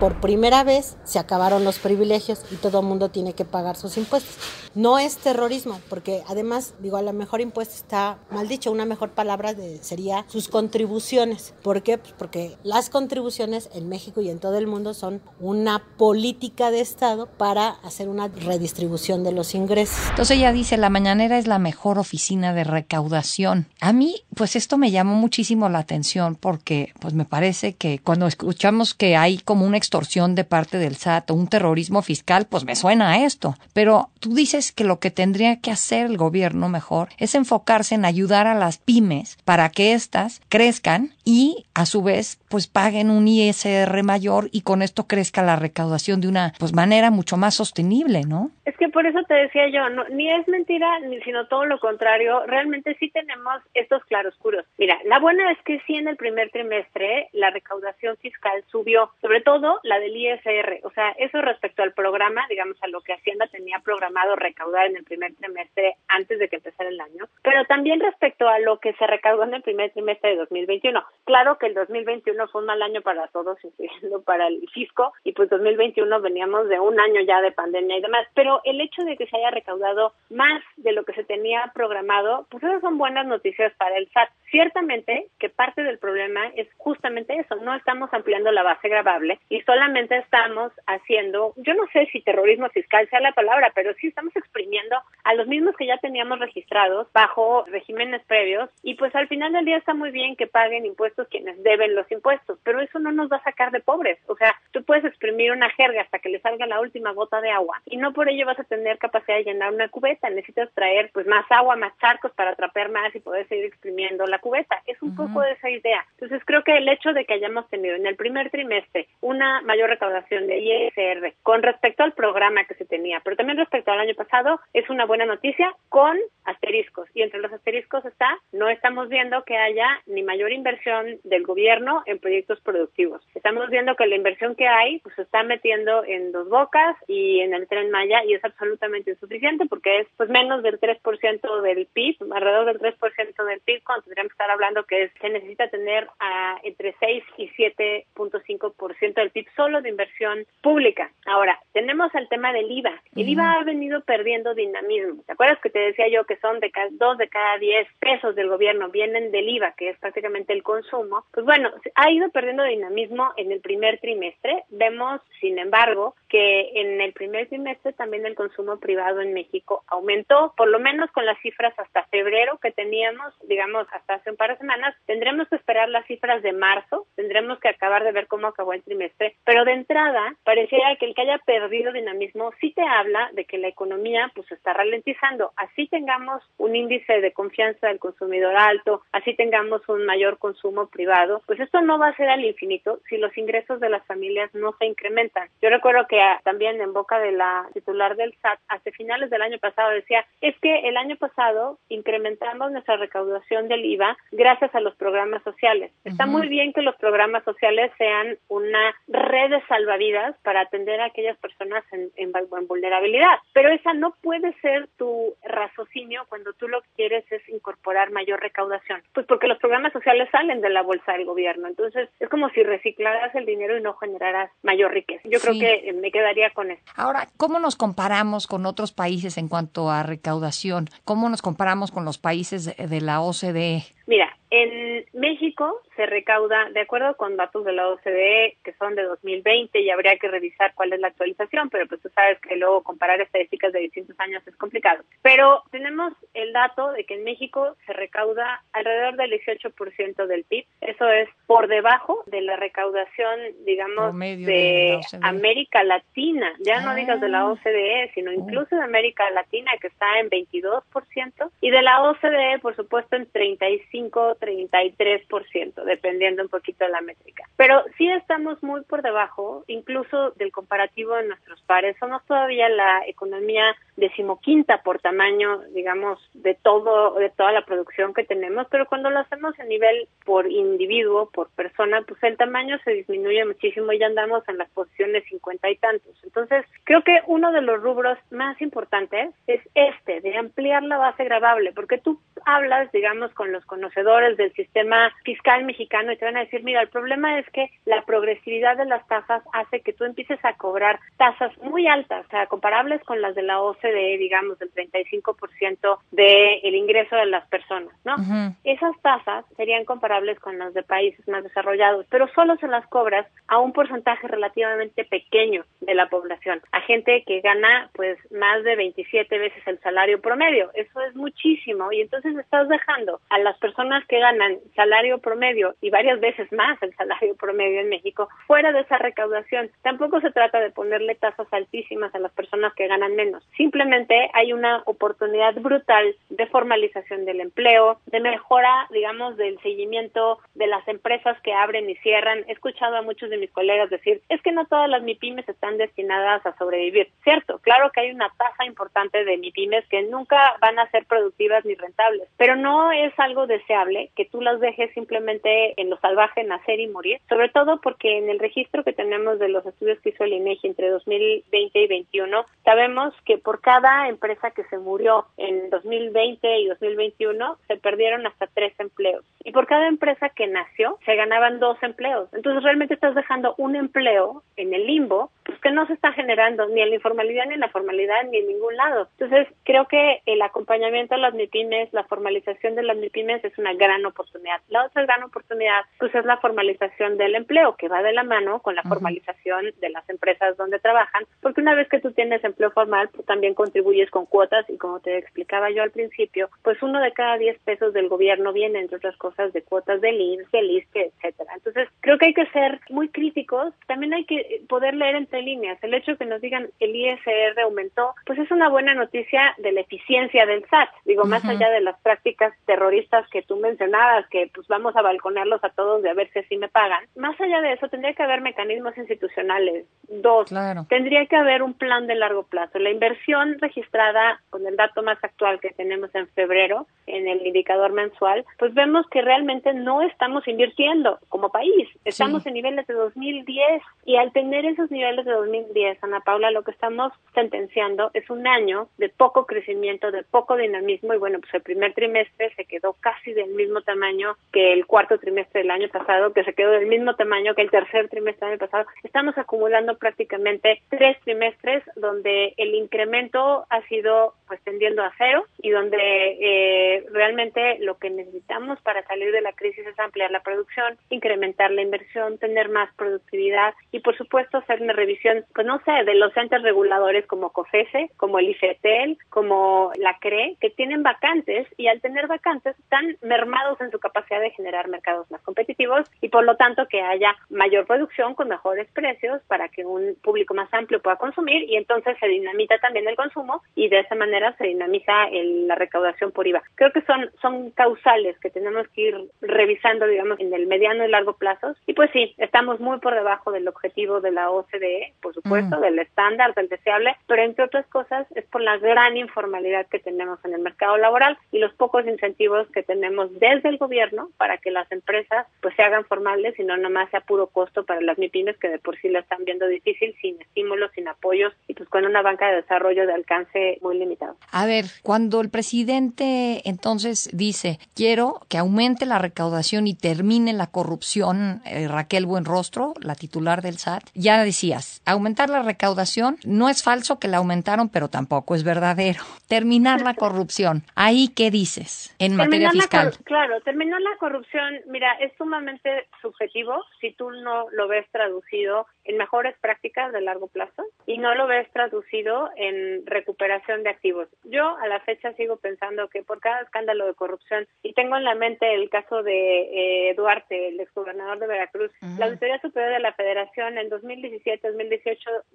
por 0.00 0.20
primera 0.20 0.64
vez 0.64 0.96
se 1.04 1.18
acabaron 1.18 1.64
los 1.64 1.78
privilegios 1.78 2.40
y 2.50 2.56
todo 2.56 2.80
el 2.80 2.86
mundo 2.86 3.10
tiene 3.10 3.32
que 3.32 3.44
pagar 3.44 3.76
sus 3.76 3.96
impuestos. 3.96 4.34
No 4.74 4.98
es 4.98 5.18
terrorismo, 5.18 5.80
porque 5.88 6.22
además, 6.28 6.74
digo, 6.80 6.96
a 6.96 7.02
lo 7.02 7.12
mejor 7.12 7.40
impuesto 7.40 7.76
está 7.76 8.18
mal 8.30 8.48
dicho, 8.48 8.72
una 8.72 8.84
mejor 8.84 9.10
palabra 9.10 9.54
sería 9.82 10.24
sus 10.28 10.48
contribuciones. 10.48 11.54
¿Por 11.62 11.82
qué? 11.82 11.98
Pues 11.98 12.12
porque 12.18 12.56
las 12.64 12.90
contribuciones 12.90 13.70
en 13.72 13.88
México 13.88 14.20
y 14.20 14.30
en 14.30 14.40
todo 14.40 14.58
el 14.58 14.66
mundo 14.66 14.92
son 14.92 15.22
una 15.38 15.82
política 15.96 16.72
de 16.72 16.80
Estado 16.80 17.26
para 17.26 17.68
hacer 17.68 18.08
una 18.08 18.26
redistribución 18.28 19.22
de 19.22 19.30
los 19.30 19.54
ingresos. 19.54 19.96
Entonces 20.10 20.38
ella 20.38 20.52
dice, 20.52 20.76
la 20.76 20.90
mañanera 20.90 21.38
es 21.38 21.46
la 21.46 21.60
mejor 21.60 22.00
oficina 22.00 22.52
de 22.52 22.64
recaudación. 22.64 23.68
A 23.80 23.92
mí, 23.92 24.22
pues 24.34 24.56
esto 24.56 24.76
me 24.76 24.90
llamó 24.90 25.14
muchísimo 25.14 25.68
la 25.68 25.78
atención 25.78 26.34
porque 26.34 26.92
pues 26.98 27.14
me 27.14 27.24
parece 27.24 27.74
que 27.74 28.00
cuando 28.00 28.26
escuchamos 28.26 28.94
que 28.94 29.16
hay 29.16 29.38
como 29.38 29.64
una 29.66 29.76
extorsión 29.84 30.34
de 30.34 30.44
parte 30.44 30.78
del 30.78 30.96
SAT 30.96 31.30
o 31.30 31.34
un 31.34 31.46
terrorismo 31.46 32.02
fiscal, 32.02 32.46
pues 32.46 32.64
me 32.64 32.74
suena 32.74 33.10
a 33.10 33.24
esto. 33.24 33.56
Pero 33.72 34.10
tú 34.18 34.34
dices 34.34 34.72
que 34.72 34.84
lo 34.84 34.98
que 34.98 35.10
tendría 35.10 35.60
que 35.60 35.70
hacer 35.70 36.06
el 36.06 36.16
gobierno 36.16 36.68
mejor 36.68 37.10
es 37.18 37.34
enfocarse 37.34 37.94
en 37.94 38.04
ayudar 38.04 38.46
a 38.46 38.54
las 38.54 38.78
pymes 38.78 39.38
para 39.44 39.68
que 39.68 39.92
éstas 39.92 40.40
crezcan 40.48 41.13
y 41.24 41.66
a 41.74 41.86
su 41.86 42.02
vez 42.02 42.40
pues 42.48 42.66
paguen 42.66 43.10
un 43.10 43.26
ISR 43.26 44.02
mayor 44.02 44.48
y 44.52 44.62
con 44.62 44.82
esto 44.82 45.06
crezca 45.06 45.42
la 45.42 45.56
recaudación 45.56 46.20
de 46.20 46.28
una 46.28 46.52
pues 46.58 46.74
manera 46.74 47.10
mucho 47.10 47.36
más 47.36 47.54
sostenible, 47.54 48.22
¿no? 48.22 48.50
Es 48.64 48.76
que 48.76 48.88
por 48.88 49.06
eso 49.06 49.22
te 49.24 49.34
decía 49.34 49.68
yo, 49.68 49.88
no, 49.90 50.04
ni 50.08 50.30
es 50.30 50.46
mentira, 50.48 51.00
ni 51.00 51.20
sino 51.22 51.46
todo 51.46 51.64
lo 51.64 51.78
contrario, 51.78 52.44
realmente 52.46 52.96
sí 52.98 53.10
tenemos 53.10 53.62
estos 53.74 54.04
claroscuros. 54.04 54.64
Mira, 54.78 54.98
la 55.06 55.18
buena 55.18 55.50
es 55.52 55.58
que 55.64 55.80
sí 55.86 55.96
en 55.96 56.08
el 56.08 56.16
primer 56.16 56.50
trimestre 56.50 57.28
la 57.32 57.50
recaudación 57.50 58.16
fiscal 58.18 58.64
subió, 58.70 59.10
sobre 59.20 59.40
todo 59.40 59.80
la 59.82 59.98
del 59.98 60.16
ISR, 60.16 60.80
o 60.84 60.90
sea, 60.90 61.10
eso 61.18 61.40
respecto 61.40 61.82
al 61.82 61.92
programa, 61.92 62.42
digamos 62.48 62.76
a 62.82 62.88
lo 62.88 63.00
que 63.00 63.14
Hacienda 63.14 63.46
tenía 63.48 63.78
programado 63.80 64.36
recaudar 64.36 64.86
en 64.86 64.96
el 64.96 65.04
primer 65.04 65.34
trimestre 65.34 65.96
antes 66.08 66.38
de 66.38 66.48
que 66.48 66.56
empezara 66.56 66.88
el 66.88 67.00
año, 67.00 67.26
pero 67.42 67.64
también 67.64 68.00
respecto 68.00 68.48
a 68.48 68.58
lo 68.58 68.78
que 68.78 68.92
se 68.94 69.06
recaudó 69.06 69.44
en 69.44 69.54
el 69.54 69.62
primer 69.62 69.90
trimestre 69.90 70.30
de 70.30 70.36
2021. 70.36 71.02
Claro 71.24 71.56
que 71.58 71.66
el 71.66 71.74
2021 71.74 72.48
fue 72.48 72.60
un 72.60 72.66
mal 72.66 72.82
año 72.82 73.00
para 73.00 73.26
todos, 73.28 73.58
incluyendo 73.64 74.22
para 74.22 74.48
el 74.48 74.68
fisco, 74.72 75.12
y 75.24 75.32
pues 75.32 75.48
2021 75.48 76.20
veníamos 76.20 76.68
de 76.68 76.78
un 76.78 77.00
año 77.00 77.20
ya 77.22 77.40
de 77.40 77.52
pandemia 77.52 77.98
y 77.98 78.02
demás, 78.02 78.26
pero 78.34 78.60
el 78.64 78.80
hecho 78.80 79.02
de 79.02 79.16
que 79.16 79.26
se 79.26 79.36
haya 79.36 79.50
recaudado 79.50 80.12
más 80.30 80.62
de 80.76 80.92
lo 80.92 81.04
que 81.04 81.14
se 81.14 81.24
tenía 81.24 81.70
programado, 81.74 82.46
pues 82.50 82.62
esas 82.62 82.80
son 82.82 82.98
buenas 82.98 83.26
noticias 83.26 83.72
para 83.78 83.96
el 83.96 84.08
SAT. 84.10 84.28
Ciertamente 84.50 85.28
que 85.38 85.48
parte 85.48 85.82
del 85.82 85.98
problema 85.98 86.46
es 86.56 86.68
justamente 86.76 87.34
eso, 87.34 87.56
no 87.56 87.74
estamos 87.74 88.12
ampliando 88.12 88.52
la 88.52 88.62
base 88.62 88.88
grabable 88.88 89.38
y 89.48 89.60
solamente 89.62 90.16
estamos 90.18 90.72
haciendo, 90.86 91.54
yo 91.56 91.74
no 91.74 91.86
sé 91.92 92.06
si 92.12 92.20
terrorismo 92.20 92.68
fiscal 92.68 93.08
sea 93.08 93.20
la 93.20 93.32
palabra, 93.32 93.72
pero 93.74 93.94
sí 93.94 94.08
estamos 94.08 94.34
exprimiendo 94.36 94.96
a 95.24 95.34
los 95.34 95.46
mismos 95.46 95.74
que 95.76 95.86
ya 95.86 95.98
teníamos 95.98 96.38
registrados 96.38 97.08
bajo 97.12 97.64
regímenes 97.66 98.22
previos 98.26 98.70
y 98.82 98.94
pues 98.94 99.14
al 99.14 99.28
final 99.28 99.52
del 99.52 99.64
día 99.64 99.78
está 99.78 99.94
muy 99.94 100.10
bien 100.10 100.36
que 100.36 100.46
paguen 100.46 100.86
impuestos 100.86 101.03
quienes 101.30 101.62
deben 101.62 101.94
los 101.94 102.10
impuestos, 102.10 102.58
pero 102.62 102.80
eso 102.80 102.98
no 102.98 103.12
nos 103.12 103.30
va 103.30 103.36
a 103.36 103.44
sacar 103.44 103.70
de 103.70 103.80
pobres, 103.80 104.18
o 104.26 104.36
sea, 104.36 104.54
tú 104.72 104.84
puedes 104.84 105.04
exprimir 105.04 105.52
una 105.52 105.70
jerga 105.70 106.02
hasta 106.02 106.18
que 106.18 106.28
le 106.28 106.40
salga 106.40 106.66
la 106.66 106.80
última 106.80 107.12
gota 107.12 107.40
de 107.40 107.50
agua 107.50 107.80
y 107.86 107.96
no 107.96 108.12
por 108.12 108.28
ello 108.28 108.46
vas 108.46 108.58
a 108.58 108.64
tener 108.64 108.98
capacidad 108.98 109.36
de 109.36 109.44
llenar 109.44 109.72
una 109.72 109.88
cubeta, 109.88 110.30
necesitas 110.30 110.72
traer 110.74 111.10
pues 111.12 111.26
más 111.26 111.44
agua, 111.50 111.76
más 111.76 111.96
charcos 111.98 112.32
para 112.32 112.50
atraper 112.50 112.88
más 112.88 113.14
y 113.14 113.20
poder 113.20 113.46
seguir 113.48 113.66
exprimiendo 113.66 114.26
la 114.26 114.38
cubeta. 114.38 114.82
Es 114.86 115.00
un 115.02 115.14
poco 115.14 115.40
de 115.40 115.52
esa 115.52 115.70
idea. 115.70 116.04
Entonces 116.12 116.42
creo 116.44 116.62
que 116.62 116.76
el 116.76 116.88
hecho 116.88 117.12
de 117.12 117.24
que 117.24 117.34
hayamos 117.34 117.68
tenido 117.68 117.94
en 117.94 118.06
el 118.06 118.16
primer 118.16 118.50
trimestre 118.50 119.08
una 119.20 119.60
mayor 119.62 119.90
recaudación 119.90 120.46
de 120.46 120.58
ISR 120.58 121.34
con 121.42 121.62
respecto 121.62 122.02
al 122.02 122.12
programa 122.12 122.64
que 122.64 122.74
se 122.74 122.84
tenía, 122.84 123.20
pero 123.24 123.36
también 123.36 123.58
respecto 123.58 123.92
al 123.92 124.00
año 124.00 124.14
pasado, 124.14 124.60
es 124.72 124.88
una 124.90 125.06
buena 125.06 125.26
noticia 125.26 125.74
con 125.88 126.16
asteriscos. 126.44 127.08
Y 127.14 127.22
entre 127.22 127.40
los 127.40 127.52
asteriscos 127.52 128.04
está, 128.04 128.38
no 128.52 128.68
estamos 128.68 129.08
viendo 129.08 129.44
que 129.44 129.56
haya 129.56 129.88
ni 130.06 130.22
mayor 130.22 130.52
inversión 130.52 130.93
del 131.02 131.42
gobierno 131.44 132.02
en 132.06 132.18
proyectos 132.18 132.60
productivos. 132.60 133.22
Estamos 133.34 133.68
viendo 133.70 133.96
que 133.96 134.06
la 134.06 134.16
inversión 134.16 134.54
que 134.54 134.66
hay 134.66 134.98
pues 135.00 135.14
se 135.16 135.22
está 135.22 135.42
metiendo 135.42 136.04
en 136.04 136.32
dos 136.32 136.48
bocas 136.48 136.96
y 137.08 137.40
en 137.40 137.54
el 137.54 137.66
tren 137.68 137.90
Maya 137.90 138.24
y 138.24 138.34
es 138.34 138.44
absolutamente 138.44 139.10
insuficiente 139.10 139.66
porque 139.66 140.00
es 140.00 140.08
pues 140.16 140.28
menos 140.28 140.62
del 140.62 140.80
3% 140.80 141.62
del 141.62 141.86
PIB, 141.86 142.32
alrededor 142.32 142.66
del 142.66 142.94
3% 142.94 143.44
del 143.44 143.60
PIB, 143.60 143.82
cuando 143.84 144.04
tendríamos 144.04 144.30
que 144.30 144.34
estar 144.34 144.50
hablando 144.50 144.84
que 144.84 145.10
se 145.20 145.28
necesita 145.30 145.68
tener 145.68 146.08
a 146.20 146.58
entre 146.62 146.94
6 147.00 147.24
y 147.38 147.48
7.5% 147.50 149.14
del 149.14 149.30
PIB 149.30 149.46
solo 149.56 149.82
de 149.82 149.88
inversión 149.88 150.46
pública. 150.62 151.10
Ahora, 151.26 151.58
tenemos 151.74 152.14
el 152.14 152.28
tema 152.28 152.52
del 152.52 152.70
IVA. 152.70 153.02
El 153.16 153.28
IVA 153.28 153.54
ha 153.54 153.64
venido 153.64 154.00
perdiendo 154.02 154.54
dinamismo. 154.54 155.24
¿Te 155.26 155.32
acuerdas 155.32 155.58
que 155.60 155.70
te 155.70 155.80
decía 155.80 156.06
yo 156.08 156.24
que 156.24 156.36
son 156.36 156.60
de 156.60 156.70
cada, 156.70 156.88
dos 156.92 157.18
de 157.18 157.28
cada 157.28 157.58
10 157.58 157.88
pesos 157.98 158.36
del 158.36 158.48
gobierno 158.48 158.90
vienen 158.90 159.32
del 159.32 159.48
IVA, 159.48 159.72
que 159.72 159.90
es 159.90 159.98
prácticamente 159.98 160.52
el 160.52 160.62
consumo? 160.62 161.24
Pues 161.32 161.44
bueno, 161.44 161.70
ha 161.96 162.10
ido 162.12 162.30
perdiendo 162.30 162.62
dinamismo 162.62 163.32
en 163.36 163.50
el 163.50 163.60
primer 163.60 163.98
trimestre. 163.98 164.62
Vemos, 164.68 165.20
sin 165.40 165.58
embargo, 165.58 166.14
que 166.28 166.70
en 166.80 167.00
el 167.00 167.12
primer 167.12 167.48
trimestre 167.48 167.92
también 167.92 168.24
el 168.24 168.36
consumo 168.36 168.78
privado 168.78 169.20
en 169.20 169.34
México 169.34 169.82
aumentó, 169.88 170.54
por 170.56 170.68
lo 170.68 170.78
menos 170.78 171.10
con 171.10 171.26
las 171.26 171.40
cifras 171.40 171.74
hasta 171.76 172.04
febrero 172.04 172.58
que 172.58 172.70
teníamos, 172.70 173.34
digamos, 173.48 173.88
hasta 173.90 174.14
hace 174.14 174.30
un 174.30 174.36
par 174.36 174.50
de 174.50 174.58
semanas. 174.58 174.94
Tendremos 175.06 175.48
que 175.48 175.56
esperar 175.56 175.88
las 175.88 176.06
cifras 176.06 176.40
de 176.42 176.52
marzo, 176.52 177.08
tendremos 177.16 177.58
que 177.58 177.68
acabar 177.68 178.04
de 178.04 178.12
ver 178.12 178.28
cómo 178.28 178.46
acabó 178.46 178.74
el 178.74 178.84
trimestre, 178.84 179.34
pero 179.44 179.64
de 179.64 179.72
entrada 179.72 180.36
pareciera 180.44 180.94
que 180.94 181.06
el 181.06 181.16
que 181.16 181.22
haya 181.22 181.38
perdido 181.38 181.63
dinamismo 181.68 182.52
sí 182.60 182.72
te 182.72 182.82
habla 182.82 183.30
de 183.32 183.44
que 183.44 183.58
la 183.58 183.68
economía 183.68 184.30
pues 184.34 184.50
está 184.52 184.72
ralentizando. 184.72 185.52
Así 185.56 185.86
tengamos 185.88 186.42
un 186.58 186.76
índice 186.76 187.20
de 187.20 187.32
confianza 187.32 187.88
del 187.88 187.98
consumidor 187.98 188.56
alto, 188.56 189.02
así 189.12 189.34
tengamos 189.34 189.88
un 189.88 190.04
mayor 190.04 190.38
consumo 190.38 190.86
privado, 190.88 191.42
pues 191.46 191.60
esto 191.60 191.80
no 191.80 191.98
va 191.98 192.08
a 192.08 192.16
ser 192.16 192.28
al 192.28 192.44
infinito 192.44 193.00
si 193.08 193.16
los 193.16 193.36
ingresos 193.36 193.80
de 193.80 193.88
las 193.88 194.04
familias 194.06 194.52
no 194.54 194.74
se 194.78 194.86
incrementan. 194.86 195.48
Yo 195.62 195.70
recuerdo 195.70 196.06
que 196.08 196.20
ah, 196.20 196.40
también 196.44 196.80
en 196.80 196.92
boca 196.92 197.18
de 197.18 197.32
la 197.32 197.66
titular 197.72 198.16
del 198.16 198.34
SAT, 198.40 198.58
hace 198.68 198.92
finales 198.92 199.30
del 199.30 199.42
año 199.42 199.58
pasado 199.58 199.90
decía, 199.90 200.24
es 200.40 200.56
que 200.60 200.88
el 200.88 200.96
año 200.96 201.16
pasado 201.16 201.78
incrementamos 201.88 202.72
nuestra 202.72 202.96
recaudación 202.96 203.68
del 203.68 203.84
IVA 203.84 204.16
gracias 204.32 204.74
a 204.74 204.80
los 204.80 204.94
programas 204.96 205.42
sociales. 205.42 205.92
Está 206.04 206.26
muy 206.26 206.48
bien 206.48 206.72
que 206.72 206.82
los 206.82 206.96
programas 206.96 207.44
sociales 207.44 207.90
sean 207.98 208.36
una 208.48 208.94
red 209.08 209.50
de 209.50 209.62
salvavidas 209.66 210.36
para 210.42 210.60
atender 210.60 211.00
a 211.00 211.06
aquellas 211.06 211.36
personas 211.38 211.53
en, 211.60 212.10
en, 212.16 212.32
en 212.34 212.66
vulnerabilidad, 212.66 213.38
pero 213.52 213.70
esa 213.70 213.92
no 213.92 214.14
puede 214.22 214.52
ser 214.60 214.88
tu 214.96 215.34
raciocinio 215.44 216.24
cuando 216.28 216.52
tú 216.52 216.68
lo 216.68 216.82
que 216.82 216.88
quieres 216.96 217.24
es 217.30 217.48
incorporar 217.48 218.10
mayor 218.10 218.40
recaudación, 218.40 219.02
pues 219.12 219.26
porque 219.26 219.48
los 219.48 219.58
programas 219.58 219.92
sociales 219.92 220.28
salen 220.30 220.60
de 220.60 220.70
la 220.70 220.82
bolsa 220.82 221.12
del 221.12 221.24
gobierno, 221.24 221.68
entonces 221.68 222.08
es 222.20 222.28
como 222.28 222.48
si 222.50 222.62
reciclaras 222.62 223.34
el 223.34 223.46
dinero 223.46 223.76
y 223.76 223.82
no 223.82 223.94
generaras 223.94 224.50
mayor 224.62 224.92
riqueza. 224.92 225.28
Yo 225.28 225.40
creo 225.40 225.54
que 225.54 225.92
me 225.92 226.10
quedaría 226.10 226.50
con 226.50 226.70
eso. 226.70 226.82
Ahora, 226.96 227.28
¿cómo 227.36 227.58
nos 227.58 227.76
comparamos 227.76 228.46
con 228.46 228.66
otros 228.66 228.92
países 228.92 229.38
en 229.38 229.48
cuanto 229.48 229.90
a 229.90 230.02
recaudación? 230.02 230.88
¿Cómo 231.04 231.28
nos 231.28 231.42
comparamos 231.42 231.90
con 231.90 232.04
los 232.04 232.18
países 232.18 232.76
de 232.76 233.00
la 233.00 233.20
OCDE? 233.20 233.82
Mira, 234.06 234.36
en 234.62 235.04
México 235.12 235.80
se 235.96 236.06
recauda, 236.06 236.70
de 236.70 236.80
acuerdo 236.80 237.16
con 237.16 237.36
datos 237.36 237.64
de 237.64 237.72
la 237.72 237.88
OCDE, 237.88 238.56
que 238.62 238.72
son 238.74 238.94
de 238.94 239.02
2020, 239.04 239.80
y 239.80 239.90
habría 239.90 240.16
que 240.18 240.28
revisar 240.28 240.74
cuál 240.74 240.92
es 240.92 241.00
la 241.00 241.08
actualización, 241.08 241.70
pero 241.70 241.86
pues 241.86 242.00
tú 242.00 242.08
sabes 242.14 242.38
que 242.40 242.56
luego 242.56 242.82
comparar 242.82 243.20
estadísticas 243.20 243.72
de 243.72 243.80
distintos 243.80 244.18
años 244.18 244.42
es 244.46 244.56
complicado. 244.56 245.02
Pero 245.22 245.62
tenemos 245.70 246.12
el 246.34 246.52
dato 246.52 246.92
de 246.92 247.04
que 247.04 247.14
en 247.14 247.24
México 247.24 247.76
se 247.86 247.92
recauda 247.92 248.62
alrededor 248.72 249.16
del 249.16 249.32
18% 249.32 250.26
del 250.26 250.44
PIB. 250.44 250.66
Eso 250.80 251.08
es 251.08 251.28
por 251.46 251.68
debajo 251.68 252.22
de 252.26 252.40
la 252.40 252.56
recaudación, 252.56 253.40
digamos, 253.64 254.18
de, 254.18 254.36
de 254.36 255.00
América 255.22 255.84
Latina. 255.84 256.52
Ya 256.60 256.80
no 256.80 256.94
digas 256.94 257.20
de 257.20 257.28
la 257.28 257.40
ah. 257.40 257.52
OCDE, 257.52 258.10
sino 258.14 258.30
oh. 258.30 258.34
incluso 258.34 258.76
de 258.76 258.82
América 258.82 259.30
Latina, 259.30 259.72
que 259.80 259.88
está 259.88 260.18
en 260.18 260.30
22%, 260.30 261.50
y 261.60 261.70
de 261.70 261.82
la 261.82 262.02
OCDE, 262.02 262.58
por 262.60 262.76
supuesto, 262.76 263.16
en 263.16 263.26
35, 263.30 264.36
33% 264.44 265.84
dependiendo 265.84 266.42
un 266.42 266.48
poquito 266.48 266.84
de 266.84 266.90
la 266.90 267.00
métrica. 267.00 267.44
Pero 267.56 267.82
sí 267.96 268.08
estamos 268.10 268.62
muy 268.62 268.82
por 268.82 269.02
debajo, 269.02 269.64
incluso 269.66 270.30
del 270.32 270.52
comparativo 270.52 271.14
de 271.14 271.28
nuestros 271.28 271.60
pares. 271.62 271.96
Somos 271.98 272.24
todavía 272.26 272.68
la 272.68 273.06
economía 273.06 273.74
decimoquinta 273.96 274.82
por 274.82 274.98
tamaño, 275.00 275.60
digamos, 275.72 276.18
de 276.34 276.54
todo, 276.54 277.14
de 277.14 277.30
toda 277.30 277.52
la 277.52 277.64
producción 277.64 278.12
que 278.12 278.24
tenemos, 278.24 278.66
pero 278.70 278.86
cuando 278.86 279.10
lo 279.10 279.20
hacemos 279.20 279.58
a 279.58 279.64
nivel 279.64 280.08
por 280.24 280.50
individuo, 280.50 281.30
por 281.30 281.50
persona, 281.50 282.02
pues 282.06 282.22
el 282.22 282.36
tamaño 282.36 282.78
se 282.84 282.92
disminuye 282.92 283.44
muchísimo 283.44 283.92
y 283.92 283.98
ya 283.98 284.06
andamos 284.06 284.46
en 284.48 284.58
las 284.58 284.70
posiciones 284.70 285.24
cincuenta 285.24 285.70
y 285.70 285.76
tantos. 285.76 286.12
Entonces, 286.24 286.64
creo 286.84 287.02
que 287.02 287.20
uno 287.26 287.52
de 287.52 287.62
los 287.62 287.80
rubros 287.80 288.18
más 288.30 288.60
importantes 288.60 289.30
es 289.46 289.60
este, 289.74 290.20
de 290.20 290.36
ampliar 290.36 290.82
la 290.82 290.98
base 290.98 291.24
grabable, 291.24 291.72
porque 291.72 291.98
tú 291.98 292.20
hablas, 292.46 292.90
digamos, 292.92 293.32
con 293.34 293.52
los 293.52 293.64
conocedores 293.64 294.36
del 294.36 294.52
sistema 294.52 295.12
fiscal 295.24 295.64
mexicano 295.64 296.12
y 296.12 296.16
te 296.16 296.24
van 296.24 296.36
a 296.36 296.44
decir, 296.44 296.62
mira, 296.62 296.80
el 296.80 296.88
problema 296.88 297.38
es 297.38 297.48
que 297.50 297.70
la 297.84 298.02
progresividad 298.02 298.76
de 298.76 298.86
las 298.86 299.06
tasas 299.06 299.42
hace 299.52 299.80
que 299.80 299.92
tú 299.92 300.04
empieces 300.04 300.38
a 300.44 300.54
cobrar 300.54 300.98
tasas 301.16 301.56
muy 301.58 301.86
altas, 301.86 302.26
o 302.26 302.30
sea, 302.30 302.46
comparables 302.46 303.02
con 303.04 303.20
las 303.20 303.34
de 303.34 303.42
la 303.42 303.60
OCDE, 303.60 304.18
digamos, 304.18 304.58
del 304.58 304.72
35% 304.72 305.98
del 306.10 306.60
el 306.62 306.74
ingreso 306.74 307.16
de 307.16 307.26
las 307.26 307.46
personas, 307.48 307.94
¿no? 308.04 308.16
Esas 308.64 309.00
tasas 309.02 309.44
serían 309.56 309.84
comparables 309.84 310.38
con 310.40 310.58
las 310.58 310.74
de 310.74 310.82
países 310.82 311.26
más 311.28 311.42
desarrollados, 311.42 312.06
pero 312.10 312.28
solo 312.34 312.56
se 312.56 312.68
las 312.68 312.86
cobras 312.88 313.26
a 313.48 313.58
un 313.58 313.72
porcentaje 313.72 314.26
relativamente 314.26 315.04
pequeño 315.04 315.64
de 315.80 315.94
la 315.94 316.08
población, 316.08 316.60
a 316.72 316.80
gente 316.82 317.24
que 317.26 317.40
gana 317.40 317.90
pues 317.94 318.18
más 318.30 318.62
de 318.64 318.76
27 318.76 319.38
veces 319.38 319.62
el 319.66 319.78
salario 319.80 320.20
promedio. 320.20 320.70
Eso 320.74 321.00
es 321.02 321.14
muchísimo 321.14 321.92
y 321.92 322.00
entonces 322.00 322.33
estás 322.40 322.68
dejando 322.68 323.20
a 323.30 323.38
las 323.38 323.56
personas 323.58 324.06
que 324.06 324.18
ganan 324.18 324.58
salario 324.74 325.18
promedio 325.18 325.74
y 325.80 325.90
varias 325.90 326.20
veces 326.20 326.50
más 326.52 326.82
el 326.82 326.94
salario 326.96 327.34
promedio 327.40 327.80
en 327.80 327.88
México 327.88 328.28
fuera 328.46 328.72
de 328.72 328.80
esa 328.80 328.98
recaudación. 328.98 329.70
Tampoco 329.82 330.20
se 330.20 330.30
trata 330.30 330.60
de 330.60 330.70
ponerle 330.70 331.14
tasas 331.14 331.46
altísimas 331.52 332.14
a 332.14 332.18
las 332.18 332.32
personas 332.32 332.74
que 332.74 332.88
ganan 332.88 333.16
menos. 333.16 333.42
Simplemente 333.56 334.30
hay 334.32 334.52
una 334.52 334.82
oportunidad 334.86 335.54
brutal 335.54 336.14
de 336.30 336.46
formalización 336.46 337.24
del 337.24 337.40
empleo, 337.40 337.98
de 338.06 338.20
mejora, 338.20 338.86
digamos, 338.90 339.36
del 339.36 339.60
seguimiento 339.60 340.38
de 340.54 340.66
las 340.66 340.86
empresas 340.88 341.40
que 341.42 341.52
abren 341.52 341.88
y 341.88 341.96
cierran. 341.96 342.44
He 342.48 342.52
escuchado 342.52 342.96
a 342.96 343.02
muchos 343.02 343.30
de 343.30 343.38
mis 343.38 343.50
colegas 343.50 343.90
decir, 343.90 344.22
es 344.28 344.40
que 344.42 344.52
no 344.52 344.66
todas 344.66 344.88
las 344.88 345.02
MIPIMES 345.02 345.48
están 345.48 345.78
destinadas 345.78 346.44
a 346.46 346.56
sobrevivir. 346.56 347.08
Cierto, 347.22 347.58
claro 347.58 347.90
que 347.90 348.00
hay 348.00 348.10
una 348.10 348.30
tasa 348.36 348.64
importante 348.64 349.24
de 349.24 349.36
MIPIMES 349.38 349.86
que 349.88 350.02
nunca 350.02 350.56
van 350.60 350.78
a 350.78 350.90
ser 350.90 351.06
productivas 351.06 351.64
ni 351.64 351.74
rentables, 351.74 352.23
pero 352.36 352.56
no 352.56 352.92
es 352.92 353.12
algo 353.18 353.46
deseable 353.46 354.10
que 354.16 354.24
tú 354.24 354.40
las 354.40 354.60
dejes 354.60 354.92
simplemente 354.94 355.80
en 355.80 355.90
lo 355.90 355.98
salvaje 355.98 356.44
nacer 356.44 356.80
y 356.80 356.88
morir, 356.88 357.20
sobre 357.28 357.48
todo 357.48 357.80
porque 357.80 358.18
en 358.18 358.30
el 358.30 358.38
registro 358.38 358.84
que 358.84 358.92
tenemos 358.92 359.38
de 359.38 359.48
los 359.48 359.64
estudios 359.66 359.98
que 360.00 360.10
hizo 360.10 360.24
el 360.24 360.34
INEGI 360.34 360.68
entre 360.68 360.90
2020 360.90 361.78
y 361.78 361.88
2021, 361.88 362.44
sabemos 362.64 363.14
que 363.24 363.38
por 363.38 363.60
cada 363.60 364.08
empresa 364.08 364.50
que 364.50 364.64
se 364.64 364.78
murió 364.78 365.26
en 365.36 365.70
2020 365.70 366.58
y 366.60 366.68
2021 366.68 367.58
se 367.66 367.76
perdieron 367.76 368.26
hasta 368.26 368.46
tres 368.46 368.72
empleos. 368.78 369.24
Y 369.44 369.52
por 369.52 369.66
cada 369.66 369.88
empresa 369.88 370.30
que 370.30 370.46
nació 370.46 370.98
se 371.04 371.16
ganaban 371.16 371.60
dos 371.60 371.82
empleos. 371.82 372.28
Entonces 372.32 372.62
realmente 372.62 372.94
estás 372.94 373.14
dejando 373.14 373.54
un 373.58 373.76
empleo 373.76 374.42
en 374.56 374.74
el 374.74 374.86
limbo, 374.86 375.30
pues 375.54 375.62
que 375.62 375.70
no 375.70 375.86
se 375.86 375.92
está 375.92 376.12
generando 376.12 376.66
ni 376.66 376.82
en 376.82 376.90
la 376.90 376.96
informalidad 376.96 377.46
ni 377.46 377.54
en 377.54 377.60
la 377.60 377.68
formalidad 377.68 378.24
ni 378.28 378.38
en 378.38 378.48
ningún 378.48 378.74
lado. 378.76 379.06
Entonces 379.18 379.46
creo 379.62 379.86
que 379.86 380.20
el 380.26 380.42
acompañamiento 380.42 381.14
a 381.14 381.18
las 381.18 381.32
MIPIMES, 381.32 381.92
la 381.92 382.02
formalización 382.04 382.74
de 382.74 382.82
las 382.82 382.96
MIPIMES 382.96 383.44
es 383.44 383.56
una 383.56 383.72
gran 383.74 384.04
oportunidad. 384.04 384.60
La 384.68 384.84
otra 384.84 385.04
gran 385.04 385.22
oportunidad 385.22 385.82
pues 386.00 386.12
es 386.12 386.24
la 386.24 386.38
formalización 386.38 387.18
del 387.18 387.36
empleo, 387.36 387.76
que 387.76 387.86
va 387.86 388.02
de 388.02 388.12
la 388.12 388.24
mano 388.24 388.58
con 388.62 388.74
la 388.74 388.82
formalización 388.82 389.66
de 389.80 389.90
las 389.90 390.08
empresas 390.10 390.56
donde 390.56 390.80
trabajan, 390.80 391.24
porque 391.40 391.60
una 391.60 391.76
vez 391.76 391.88
que 391.88 392.00
tú 392.00 392.10
tienes 392.10 392.42
empleo 392.42 392.72
formal, 392.72 393.08
pues 393.10 393.24
también 393.24 393.54
contribuyes 393.54 394.10
con 394.10 394.26
cuotas 394.26 394.68
y 394.68 394.76
como 394.76 394.98
te 394.98 395.18
explicaba 395.18 395.70
yo 395.70 395.84
al 395.84 395.92
principio, 395.92 396.48
pues 396.62 396.82
uno 396.82 397.00
de 397.00 397.12
cada 397.12 397.38
diez 397.38 397.60
pesos 397.60 397.92
del 397.94 398.08
gobierno 398.08 398.52
viene, 398.52 398.80
entre 398.80 398.96
otras 398.96 399.16
cosas, 399.18 399.52
de 399.52 399.62
cuotas 399.62 400.00
del 400.00 400.20
INSS, 400.20 400.50
del 400.50 400.70
ISPE, 400.70 401.12
etcétera. 401.16 401.52
Entonces, 401.54 401.88
creo 402.00 402.18
que 402.18 402.26
hay 402.26 402.34
que 402.34 402.46
ser 402.46 402.80
muy 402.90 403.08
críticos, 403.08 403.72
también 403.86 404.14
hay 404.14 404.24
que 404.24 404.62
poder 404.68 404.94
leer 404.94 405.14
entre 405.14 405.42
líneas. 405.42 405.53
El 405.82 405.94
hecho 405.94 406.12
de 406.12 406.16
que 406.18 406.26
nos 406.26 406.40
digan 406.40 406.68
el 406.80 406.96
ISR 406.96 407.60
aumentó, 407.62 408.14
pues 408.26 408.38
es 408.38 408.50
una 408.50 408.68
buena 408.68 408.94
noticia 408.94 409.54
de 409.58 409.72
la 409.72 409.80
eficiencia 409.80 410.46
del 410.46 410.64
SAT, 410.68 410.88
digo, 411.04 411.24
más 411.24 411.44
allá 411.44 411.70
de 411.70 411.80
las 411.80 411.98
prácticas 412.00 412.52
terroristas 412.66 413.28
que 413.30 413.42
tú 413.42 413.56
mencionabas, 413.56 414.26
que 414.28 414.50
pues 414.52 414.66
vamos 414.68 414.96
a 414.96 415.02
balconearlos 415.02 415.62
a 415.62 415.70
todos 415.70 416.02
de 416.02 416.10
a 416.10 416.14
ver 416.14 416.30
si 416.32 416.40
así 416.40 416.56
me 416.56 416.68
pagan. 416.68 417.04
Más 417.16 417.40
allá 417.40 417.60
de 417.60 417.72
eso, 417.72 417.88
tendría 417.88 418.14
que 418.14 418.22
haber 418.22 418.40
mecanismos 418.40 418.96
institucionales. 418.96 419.86
Dos, 420.08 420.52
tendría 420.88 421.26
que 421.26 421.36
haber 421.36 421.62
un 421.62 421.74
plan 421.74 422.06
de 422.06 422.14
largo 422.14 422.44
plazo. 422.44 422.78
La 422.78 422.90
inversión 422.90 423.58
registrada 423.60 424.40
con 424.50 424.66
el 424.66 424.76
dato 424.76 425.02
más 425.02 425.22
actual 425.22 425.60
que 425.60 425.70
tenemos 425.70 426.14
en 426.14 426.28
febrero, 426.28 426.86
en 427.06 427.28
el 427.28 427.46
indicador 427.46 427.92
mensual, 427.92 428.44
pues 428.58 428.74
vemos 428.74 429.06
que 429.10 429.22
realmente 429.22 429.72
no 429.72 430.02
estamos 430.02 430.46
invirtiendo 430.48 431.18
como 431.28 431.50
país. 431.50 431.88
Estamos 432.04 432.46
en 432.46 432.54
niveles 432.54 432.86
de 432.86 432.94
2010 432.94 433.82
y 434.04 434.16
al 434.16 434.32
tener 434.32 434.64
esos 434.64 434.90
niveles 434.90 435.24
de 435.24 435.32
2010, 435.36 436.02
Ana 436.02 436.20
Paula, 436.20 436.50
lo 436.50 436.62
que 436.62 436.70
estamos 436.70 437.12
sentenciando 437.34 438.10
es 438.14 438.28
un 438.30 438.46
año 438.46 438.88
de 438.98 439.08
poco 439.08 439.46
crecimiento, 439.46 440.10
de 440.10 440.22
poco 440.22 440.56
dinamismo 440.56 441.14
y 441.14 441.18
bueno, 441.18 441.40
pues 441.40 441.52
el 441.54 441.62
primer 441.62 441.94
trimestre 441.94 442.52
se 442.54 442.64
quedó 442.64 442.94
casi 443.00 443.32
del 443.32 443.50
mismo 443.50 443.82
tamaño 443.82 444.36
que 444.52 444.72
el 444.72 444.86
cuarto 444.86 445.18
trimestre 445.18 445.62
del 445.62 445.70
año 445.70 445.88
pasado, 445.88 446.32
que 446.32 446.44
se 446.44 446.54
quedó 446.54 446.70
del 446.70 446.86
mismo 446.86 447.14
tamaño 447.14 447.54
que 447.54 447.62
el 447.62 447.70
tercer 447.70 448.08
trimestre 448.08 448.46
del 448.46 448.52
año 448.54 448.66
pasado. 448.66 448.86
Estamos 449.02 449.36
acumulando 449.38 449.96
prácticamente 449.96 450.82
tres 450.88 451.18
trimestres 451.24 451.82
donde 451.96 452.54
el 452.56 452.74
incremento 452.74 453.66
ha 453.68 453.82
sido 453.88 454.34
pues 454.46 454.60
tendiendo 454.62 455.02
a 455.02 455.12
cero 455.18 455.44
y 455.58 455.70
donde 455.70 455.96
eh, 455.98 457.06
realmente 457.10 457.78
lo 457.80 457.98
que 457.98 458.10
necesitamos 458.10 458.80
para 458.82 459.04
salir 459.06 459.32
de 459.32 459.40
la 459.40 459.52
crisis 459.52 459.86
es 459.86 459.98
ampliar 459.98 460.30
la 460.30 460.42
producción, 460.42 460.98
incrementar 461.10 461.70
la 461.70 461.82
inversión, 461.82 462.38
tener 462.38 462.68
más 462.68 462.92
productividad 462.94 463.74
y 463.92 464.00
por 464.00 464.16
supuesto 464.16 464.58
hacer 464.58 464.82
una 464.82 464.92
revisión, 464.92 465.14
pues 465.54 465.66
no 465.66 465.80
sé, 465.84 465.92
de 466.04 466.14
los 466.14 466.36
entes 466.36 466.62
reguladores 466.62 467.26
como 467.26 467.50
COFESE, 467.50 468.10
como 468.16 468.38
el 468.38 468.50
IFETEL, 468.50 469.18
como 469.30 469.92
la 469.96 470.18
CRE, 470.18 470.56
que 470.60 470.70
tienen 470.70 471.02
vacantes 471.02 471.66
y 471.76 471.88
al 471.88 472.00
tener 472.00 472.26
vacantes 472.26 472.78
están 472.78 473.16
mermados 473.22 473.80
en 473.80 473.90
su 473.90 473.98
capacidad 473.98 474.40
de 474.40 474.50
generar 474.50 474.88
mercados 474.88 475.30
más 475.30 475.40
competitivos 475.42 476.06
y 476.20 476.28
por 476.28 476.44
lo 476.44 476.56
tanto 476.56 476.86
que 476.88 477.02
haya 477.02 477.34
mayor 477.50 477.86
producción 477.86 478.34
con 478.34 478.48
mejores 478.48 478.88
precios 478.92 479.40
para 479.48 479.68
que 479.68 479.84
un 479.84 480.16
público 480.22 480.54
más 480.54 480.72
amplio 480.72 481.00
pueda 481.00 481.16
consumir 481.16 481.64
y 481.68 481.76
entonces 481.76 482.16
se 482.18 482.26
dinamita 482.26 482.78
también 482.78 483.08
el 483.08 483.16
consumo 483.16 483.62
y 483.74 483.88
de 483.88 484.00
esa 484.00 484.14
manera 484.14 484.56
se 484.56 484.64
dinamiza 484.64 485.28
la 485.30 485.74
recaudación 485.74 486.32
por 486.32 486.46
IVA. 486.46 486.62
Creo 486.74 486.92
que 486.92 487.02
son, 487.02 487.30
son 487.40 487.70
causales 487.70 488.38
que 488.40 488.50
tenemos 488.50 488.86
que 488.88 489.02
ir 489.08 489.16
revisando, 489.40 490.06
digamos, 490.06 490.38
en 490.40 490.52
el 490.52 490.66
mediano 490.66 491.04
y 491.04 491.08
largo 491.08 491.34
plazo. 491.34 491.74
Y 491.86 491.94
pues 491.94 492.10
sí, 492.12 492.34
estamos 492.38 492.80
muy 492.80 492.98
por 493.00 493.14
debajo 493.14 493.52
del 493.52 493.68
objetivo 493.68 494.20
de 494.20 494.32
la 494.32 494.50
OCDE, 494.50 495.13
por 495.20 495.34
supuesto, 495.34 495.78
mm. 495.78 495.80
del 495.80 495.98
estándar, 495.98 496.54
del 496.54 496.68
deseable, 496.68 497.16
pero 497.26 497.42
entre 497.42 497.64
otras 497.64 497.86
cosas 497.86 498.26
es 498.34 498.44
por 498.46 498.60
la 498.60 498.78
gran 498.78 499.16
informalidad 499.16 499.86
que 499.86 499.98
tenemos 499.98 500.38
en 500.44 500.54
el 500.54 500.60
mercado 500.60 500.96
laboral 500.96 501.38
y 501.52 501.58
los 501.58 501.72
pocos 501.74 502.06
incentivos 502.06 502.68
que 502.72 502.82
tenemos 502.82 503.32
desde 503.38 503.68
el 503.68 503.78
gobierno 503.78 504.30
para 504.36 504.58
que 504.58 504.70
las 504.70 504.90
empresas 504.92 505.46
pues 505.60 505.74
se 505.76 505.82
hagan 505.82 506.04
formales 506.04 506.58
y 506.58 506.64
no 506.64 506.76
nomás 506.76 507.10
sea 507.10 507.20
puro 507.20 507.46
costo 507.46 507.84
para 507.84 508.00
las 508.00 508.18
MIPIMES 508.18 508.58
que 508.58 508.68
de 508.68 508.78
por 508.78 508.98
sí 509.00 509.08
la 509.08 509.20
están 509.20 509.44
viendo 509.44 509.66
difícil, 509.66 510.14
sin 510.20 510.40
estímulos, 510.40 510.90
sin 510.94 511.08
apoyos 511.08 511.52
y 511.68 511.74
pues 511.74 511.88
con 511.88 512.04
una 512.04 512.22
banca 512.22 512.48
de 512.48 512.56
desarrollo 512.56 513.06
de 513.06 513.14
alcance 513.14 513.78
muy 513.82 513.98
limitado. 513.98 514.36
A 514.52 514.66
ver, 514.66 514.86
cuando 515.02 515.40
el 515.40 515.50
presidente 515.50 516.62
entonces 516.64 517.30
dice, 517.32 517.78
quiero 517.94 518.40
que 518.48 518.58
aumente 518.58 519.06
la 519.06 519.18
recaudación 519.18 519.86
y 519.86 519.94
termine 519.94 520.52
la 520.52 520.66
corrupción, 520.66 521.62
eh, 521.64 521.88
Raquel 521.88 522.26
Buenrostro, 522.26 522.94
la 523.00 523.14
titular 523.14 523.62
del 523.62 523.78
SAT, 523.78 524.04
ya 524.14 524.42
decías, 524.42 525.02
aumentar 525.12 525.50
la 525.50 525.62
recaudación, 525.62 526.36
no 526.44 526.68
es 526.68 526.82
falso 526.82 527.18
que 527.18 527.28
la 527.28 527.38
aumentaron, 527.38 527.88
pero 527.88 528.08
tampoco 528.08 528.54
es 528.54 528.64
verdadero. 528.64 529.20
Terminar 529.48 530.00
la 530.02 530.14
corrupción, 530.14 530.82
ahí 530.94 531.28
qué 531.28 531.50
dices 531.50 532.14
en 532.18 532.36
materia 532.36 532.70
fiscal. 532.70 533.12
claro, 533.24 533.60
terminar 533.60 534.00
la 534.00 534.16
corrupción, 534.18 534.80
mira, 534.86 535.12
es 535.20 535.32
sumamente 535.36 536.08
subjetivo 536.22 536.82
si 537.00 537.12
tú 537.12 537.30
no 537.30 537.66
lo 537.70 537.88
ves 537.88 538.06
traducido 538.10 538.86
en 539.04 539.18
mejores 539.18 539.54
prácticas 539.60 540.12
de 540.12 540.20
largo 540.22 540.48
plazo 540.48 540.82
y 541.06 541.18
no 541.18 541.34
lo 541.34 541.46
ves 541.46 541.70
traducido 541.72 542.50
en 542.56 543.04
recuperación 543.06 543.82
de 543.82 543.90
activos. 543.90 544.28
Yo 544.44 544.76
a 544.78 544.88
la 544.88 545.00
fecha 545.00 545.32
sigo 545.34 545.56
pensando 545.56 546.08
que 546.08 546.22
por 546.22 546.40
cada 546.40 546.62
escándalo 546.62 547.06
de 547.06 547.14
corrupción, 547.14 547.66
y 547.82 547.92
tengo 547.92 548.16
en 548.16 548.24
la 548.24 548.34
mente 548.34 548.74
el 548.74 548.88
caso 548.88 549.22
de 549.22 550.10
eh, 550.10 550.14
Duarte, 550.14 550.68
el 550.68 550.80
exgobernador 550.80 551.38
de 551.38 551.46
Veracruz, 551.46 551.90
la 552.18 552.26
Auditoría 552.26 552.60
Superior 552.60 552.92
de 552.92 553.00
la 553.00 553.12
Federación 553.12 553.78
en 553.78 553.90
2017-2018 553.90 554.93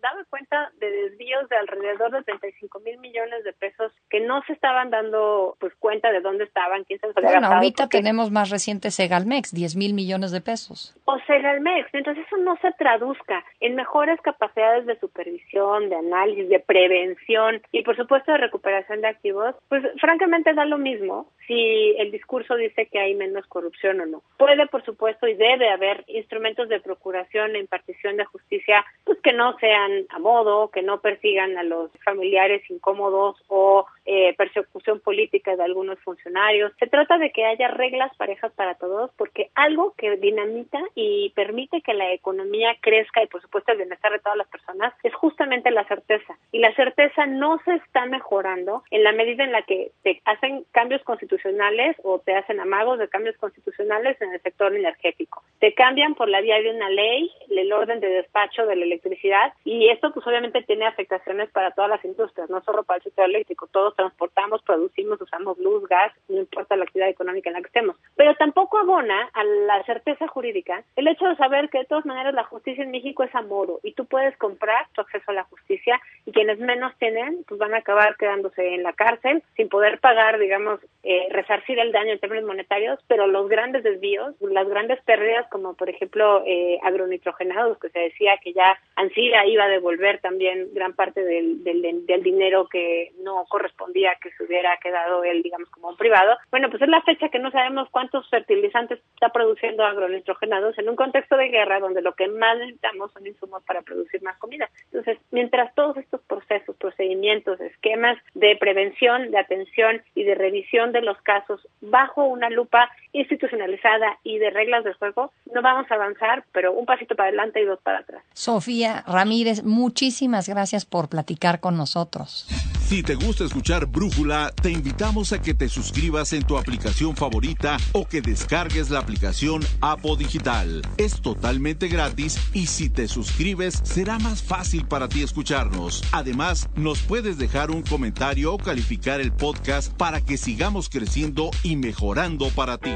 daba 0.02 0.24
cuenta 0.30 0.72
de 0.80 0.90
desvíos 0.90 1.48
de 1.50 1.58
alrededor 1.58 2.12
de 2.12 2.24
35 2.24 2.80
mil 2.80 2.98
millones 3.00 3.44
de 3.44 3.54
pesos 3.54 3.92
que 4.10 4.20
no 4.20 4.42
se 4.44 4.54
estaban 4.54 4.90
dando 4.90 5.56
pues 5.60 5.74
cuenta 5.76 6.12
de 6.12 6.22
dónde 6.22 6.44
estaban, 6.46 6.84
quién 6.84 7.00
se 7.00 7.08
los 7.08 7.18
había 7.18 7.32
Bueno, 7.32 7.48
ahorita 7.48 7.88
tenemos 7.90 8.32
más 8.32 8.50
reciente 8.50 8.92
Segalmex, 8.92 9.54
10 9.54 9.76
mil 9.76 9.94
millones 9.94 10.32
de 10.32 10.42
pesos. 10.42 10.96
O 11.06 11.18
Segalmex, 11.28 11.94
entonces 11.94 12.26
eso 12.26 12.38
no 12.38 12.58
se 12.58 12.72
traduzca 12.74 13.44
en 13.60 13.76
mejores 13.76 14.20
capacidades 14.22 14.86
de 14.86 15.00
supervisión, 15.00 15.90
de 15.90 15.96
análisis, 15.96 16.50
de 16.50 16.60
prevención 16.60 17.62
y 17.72 17.84
por 17.84 17.96
supuesto 17.96 18.32
de 18.32 18.38
recuperación 18.38 19.02
de 19.02 19.08
activos, 19.08 19.56
pues 19.68 19.84
francamente 20.00 20.54
da 20.54 20.66
lo 20.66 20.78
mismo 20.78 21.32
si 21.48 21.96
el 21.98 22.12
discurso 22.12 22.56
dice 22.56 22.88
que 22.88 23.00
hay 23.00 23.16
menos 23.16 23.48
corrupción 23.48 24.00
o 24.02 24.06
no. 24.06 24.22
Puede, 24.38 24.68
por 24.68 24.86
supuesto, 24.86 25.28
y 25.28 25.34
debe 25.34 25.70
haber 25.70 26.04
instrumentos 26.08 26.70
de 26.70 26.80
procuración 26.80 27.56
e 27.56 27.60
impartición 27.60 28.18
de 28.18 28.26
justicia 28.26 28.86
pues 29.04 29.18
que 29.22 29.29
no 29.34 29.58
sean 29.60 30.06
a 30.10 30.20
modo, 30.20 30.70
que 30.70 30.82
no 30.82 31.02
persigan 31.02 31.58
a 31.58 31.64
los 31.64 31.92
familiares 32.04 32.62
incómodos 32.70 33.38
o 33.48 33.86
eh, 34.06 34.34
persecución 34.36 35.00
política 35.00 35.56
de 35.56 35.64
algunos 35.64 36.00
funcionarios. 36.00 36.72
Se 36.80 36.88
trata 36.88 37.18
de 37.18 37.32
que 37.32 37.46
haya 37.46 37.68
reglas 37.68 38.16
parejas 38.18 38.52
para 38.54 38.76
todos 38.76 39.12
porque 39.18 39.50
algo 39.56 39.94
que 39.98 40.18
dinamita 40.18 40.80
y 40.96 41.32
permite 41.36 41.82
que 41.82 41.94
la 41.94 42.12
economía 42.14 42.76
crezca 42.82 43.24
y 43.24 43.28
por 43.28 43.42
supuesto 43.42 43.72
el 43.72 43.80
bienestar 43.80 44.12
de 44.12 44.20
todas 44.20 44.38
las 44.38 44.48
personas 44.48 44.94
es 45.04 45.14
justamente 45.14 45.72
la 45.72 45.88
certeza. 45.88 46.38
Y 46.52 46.60
la 46.60 46.74
certeza 46.76 47.26
no 47.26 47.60
se 47.66 47.76
está 47.76 48.06
mejorando 48.06 48.84
en 48.92 49.04
la 49.04 49.12
medida 49.12 49.44
en 49.44 49.52
la 49.52 49.62
que 49.64 49.92
te 50.04 50.22
hacen 50.26 50.66
cambios 50.72 51.04
constitucionales 51.04 51.96
o 52.04 52.20
te 52.20 52.36
hacen 52.36 52.60
amagos 52.60 53.00
de 53.00 53.10
cambios 53.10 53.38
constitucionales 53.38 54.20
en 54.22 54.34
el 54.34 54.42
sector 54.42 54.76
energético. 54.76 55.44
Te 55.60 55.74
cambian 55.74 56.16
por 56.16 56.30
la 56.30 56.42
vía 56.42 56.62
de 56.62 56.72
una 56.72 56.90
ley 56.90 57.32
el 57.50 57.74
orden 57.74 58.00
de 58.00 58.08
despacho 58.08 58.66
de 58.66 58.76
la 58.76 58.86
electricidad 58.86 59.54
y 59.66 59.90
esto 59.90 60.12
pues 60.14 60.26
obviamente 60.26 60.64
tiene 60.64 60.86
afectaciones 60.86 61.50
para 61.52 61.72
todas 61.72 61.90
las 61.90 62.04
industrias, 62.06 62.50
no 62.50 62.62
solo 62.64 62.84
para 62.84 62.98
el 62.98 63.04
sector 63.04 63.26
eléctrico. 63.26 63.68
Todos 63.68 63.96
transportamos, 63.96 64.62
producimos, 64.64 65.22
usamos 65.22 65.58
luz, 65.58 65.88
gas, 65.88 66.14
no 66.28 66.40
importa 66.40 66.76
la 66.76 66.84
actividad 66.84 67.10
económica 67.10 67.50
en 67.50 67.56
la 67.56 67.62
que 67.62 67.68
estemos. 67.68 67.98
Pero 68.16 68.36
tampoco 68.36 68.78
abona 68.78 69.30
a 69.34 69.44
la 69.44 69.84
certeza 69.84 70.28
jurídica 70.28 70.84
el 70.96 71.08
hecho 71.08 71.26
de 71.26 71.36
saber 71.36 71.70
que 71.70 71.80
de 71.80 71.86
todas 71.86 72.06
maneras 72.06 72.34
la 72.34 72.44
justicia 72.44 72.84
en 72.84 72.92
México 72.92 73.24
es 73.24 73.36
amoro 73.36 73.80
y 73.84 73.94
tú 73.94 74.06
puedes 74.06 74.36
comprar 74.38 74.88
tu 74.94 75.02
acceso 75.02 75.32
a 75.32 75.34
la 75.34 75.44
justicia 75.44 76.00
y 76.26 76.32
quienes 76.32 76.60
menos 76.60 76.94
tienen 76.98 77.44
pues 77.48 77.60
van 77.60 77.74
a 77.74 77.80
acabar 77.80 78.16
quedándose 78.18 78.76
en 78.76 78.84
la 78.84 78.94
cárcel 78.94 79.44
sin 79.56 79.70
poder 79.70 80.00
pagar, 80.00 80.40
digamos, 80.40 80.80
eh, 81.04 81.28
resarcir 81.32 81.80
el 81.80 81.92
daño 81.92 82.14
en 82.14 82.20
términos 82.20 82.46
monetarios, 82.46 83.00
pero 83.08 83.28
los 83.28 83.50
grandes 83.50 83.84
desvíos, 83.84 84.36
las 84.40 84.68
grandes 84.68 85.02
pérdidas 85.04 85.49
como 85.50 85.74
por 85.74 85.90
ejemplo 85.90 86.44
eh, 86.46 86.80
agronitrogenados, 86.84 87.78
que 87.80 87.90
se 87.90 88.00
decía 88.00 88.38
que 88.44 88.54
ya 88.54 88.78
ANSIDA 88.96 89.46
iba 89.46 89.66
a 89.66 89.70
devolver 89.70 90.20
también 90.20 90.70
gran 90.74 90.94
parte 90.94 91.24
del, 91.24 91.64
del, 91.64 92.06
del 92.06 92.24
dinero 92.24 92.68
que 92.68 93.12
no 93.24 93.46
correspondía 93.50 94.16
que 94.22 94.32
se 94.32 94.44
hubiera 94.44 94.78
quedado 94.78 95.24
él, 95.24 95.42
digamos, 95.44 95.70
como 95.70 95.90
un 95.90 95.98
privado. 95.98 96.38
Bueno, 96.52 96.70
pues 96.70 96.82
es 96.82 96.90
la 96.90 97.02
fecha 97.02 97.30
que 97.30 97.40
no 97.40 97.52
sabemos 97.52 97.90
cuántos 97.90 98.30
fertilizantes 98.30 99.00
está 99.14 99.30
produciendo 99.30 99.84
agronitrogenados 99.84 100.78
en 100.78 100.90
un 100.90 100.96
contexto 100.96 101.38
de 101.38 101.50
guerra 101.50 101.80
donde 101.80 102.02
lo 102.02 102.14
que 102.14 102.28
más 102.28 102.58
necesitamos 102.58 103.12
son 103.12 103.26
insumos 103.28 103.64
para 103.64 103.82
producir 103.82 104.22
más 104.24 104.38
comida. 104.38 104.70
Entonces, 104.86 105.18
mientras 105.32 105.74
todos 105.76 105.98
estos 105.98 106.22
procesos, 106.22 106.76
procedimientos, 106.78 107.60
esquemas 107.60 108.18
de 108.34 108.56
prevención, 108.58 109.32
de 109.32 109.38
atención 109.38 110.02
y 110.16 110.24
de 110.24 110.36
revisión 110.36 110.92
de 110.92 111.02
los 111.02 111.20
casos 111.22 111.68
bajo 111.82 112.24
una 112.26 112.50
lupa 112.50 112.90
institucionalizada 113.14 114.18
y 114.24 114.38
de 114.38 114.50
reglas 114.50 114.84
de 114.84 114.94
juego, 114.94 115.32
no 115.54 115.62
vamos 115.62 115.90
a 115.90 115.96
avanzar, 115.96 116.46
pero 116.52 116.74
un 116.74 116.86
pasito 116.86 117.16
para 117.16 117.30
adelante 117.30 117.62
y 117.62 117.66
dos 117.66 117.80
para 117.82 118.00
atrás. 118.00 118.24
Sofía 118.34 119.04
Ramírez, 119.08 119.64
muchísimas 119.64 120.48
gracias 120.48 120.86
por 120.86 121.10
platicar 121.10 121.60
con 121.60 121.78
nosotros. 121.78 122.48
Si 122.90 123.04
te 123.04 123.14
gusta 123.14 123.44
escuchar 123.44 123.86
Brújula, 123.86 124.52
te 124.64 124.72
invitamos 124.72 125.32
a 125.32 125.40
que 125.40 125.54
te 125.54 125.70
suscribas 125.70 126.34
en 126.34 126.42
tu 126.42 126.58
aplicación 126.58 127.16
favorita 127.16 127.78
o 127.92 128.08
que 128.08 128.20
descargues 128.20 128.90
la 128.90 128.98
aplicación 128.98 129.62
Apo 129.80 130.16
Digital. 130.16 130.82
Es 130.98 131.22
totalmente 131.22 131.88
gratis 131.88 132.40
y 132.52 132.66
si 132.66 132.90
te 132.90 133.08
suscribes 133.08 133.76
será 133.84 134.18
más 134.18 134.42
fácil 134.42 134.88
para 134.88 135.08
ti 135.08 135.22
escucharnos. 135.22 136.04
Además, 136.12 136.68
nos 136.76 137.04
puedes 137.04 137.38
dejar 137.38 137.70
un 137.70 137.84
comentario 137.84 138.56
o 138.56 138.58
calificar 138.58 139.22
el 139.22 139.34
podcast 139.34 139.96
para 139.96 140.22
que 140.22 140.38
sigamos 140.38 140.90
creciendo 140.90 141.52
y 141.62 141.76
mejorando 141.76 142.50
para 142.56 142.80
ti. 142.80 142.96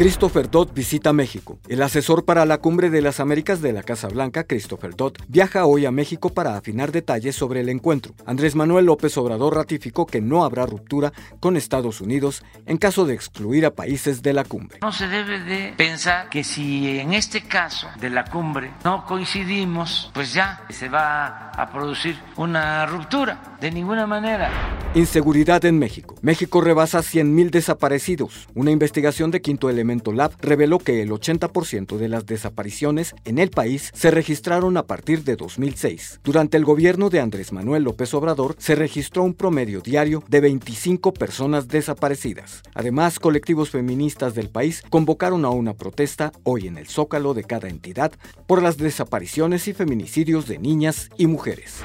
Christopher 0.00 0.50
Dodd 0.50 0.72
visita 0.72 1.12
México. 1.12 1.58
El 1.68 1.82
asesor 1.82 2.24
para 2.24 2.46
la 2.46 2.56
Cumbre 2.56 2.88
de 2.88 3.02
las 3.02 3.20
Américas 3.20 3.60
de 3.60 3.74
la 3.74 3.82
Casa 3.82 4.08
Blanca, 4.08 4.44
Christopher 4.44 4.96
Dodd, 4.96 5.18
viaja 5.28 5.66
hoy 5.66 5.84
a 5.84 5.90
México 5.90 6.30
para 6.30 6.56
afinar 6.56 6.90
detalles 6.90 7.36
sobre 7.36 7.60
el 7.60 7.68
encuentro. 7.68 8.14
Andrés 8.24 8.54
Manuel 8.54 8.86
López 8.86 9.14
Obrador 9.18 9.56
ratificó 9.56 10.06
que 10.06 10.22
no 10.22 10.42
habrá 10.42 10.64
ruptura 10.64 11.12
con 11.38 11.58
Estados 11.58 12.00
Unidos 12.00 12.42
en 12.64 12.78
caso 12.78 13.04
de 13.04 13.12
excluir 13.12 13.66
a 13.66 13.72
países 13.72 14.22
de 14.22 14.32
la 14.32 14.44
cumbre. 14.44 14.78
No 14.80 14.90
se 14.90 15.06
debe 15.06 15.38
de 15.40 15.74
pensar 15.76 16.30
que 16.30 16.44
si 16.44 16.98
en 16.98 17.12
este 17.12 17.42
caso 17.42 17.86
de 18.00 18.08
la 18.08 18.24
cumbre 18.24 18.70
no 18.84 19.04
coincidimos, 19.04 20.10
pues 20.14 20.32
ya 20.32 20.64
se 20.70 20.88
va 20.88 21.50
a 21.50 21.70
producir 21.70 22.18
una 22.38 22.86
ruptura. 22.86 23.58
De 23.60 23.70
ninguna 23.70 24.06
manera. 24.06 24.50
Inseguridad 24.94 25.62
en 25.66 25.78
México. 25.78 26.14
México 26.22 26.62
rebasa 26.62 27.00
100.000 27.00 27.50
desaparecidos. 27.50 28.48
Una 28.54 28.70
investigación 28.70 29.30
de 29.30 29.42
Quinto 29.42 29.68
Elemento 29.68 29.89
Lab 30.14 30.32
reveló 30.40 30.78
que 30.78 31.02
el 31.02 31.10
80% 31.10 31.96
de 31.96 32.08
las 32.08 32.26
desapariciones 32.26 33.14
en 33.24 33.38
el 33.38 33.50
país 33.50 33.90
se 33.94 34.10
registraron 34.10 34.76
a 34.76 34.86
partir 34.86 35.24
de 35.24 35.36
2006. 35.36 36.20
Durante 36.22 36.56
el 36.56 36.64
gobierno 36.64 37.10
de 37.10 37.20
Andrés 37.20 37.52
Manuel 37.52 37.84
López 37.84 38.14
Obrador 38.14 38.54
se 38.58 38.74
registró 38.74 39.22
un 39.22 39.34
promedio 39.34 39.80
diario 39.80 40.22
de 40.28 40.40
25 40.40 41.12
personas 41.12 41.68
desaparecidas. 41.68 42.62
Además, 42.74 43.18
colectivos 43.18 43.70
feministas 43.70 44.34
del 44.34 44.48
país 44.48 44.82
convocaron 44.88 45.44
a 45.44 45.50
una 45.50 45.74
protesta 45.74 46.32
hoy 46.44 46.66
en 46.66 46.78
el 46.78 46.86
zócalo 46.86 47.34
de 47.34 47.44
cada 47.44 47.68
entidad 47.68 48.12
por 48.46 48.62
las 48.62 48.76
desapariciones 48.76 49.66
y 49.68 49.72
feminicidios 49.72 50.46
de 50.46 50.58
niñas 50.58 51.10
y 51.16 51.26
mujeres. 51.26 51.82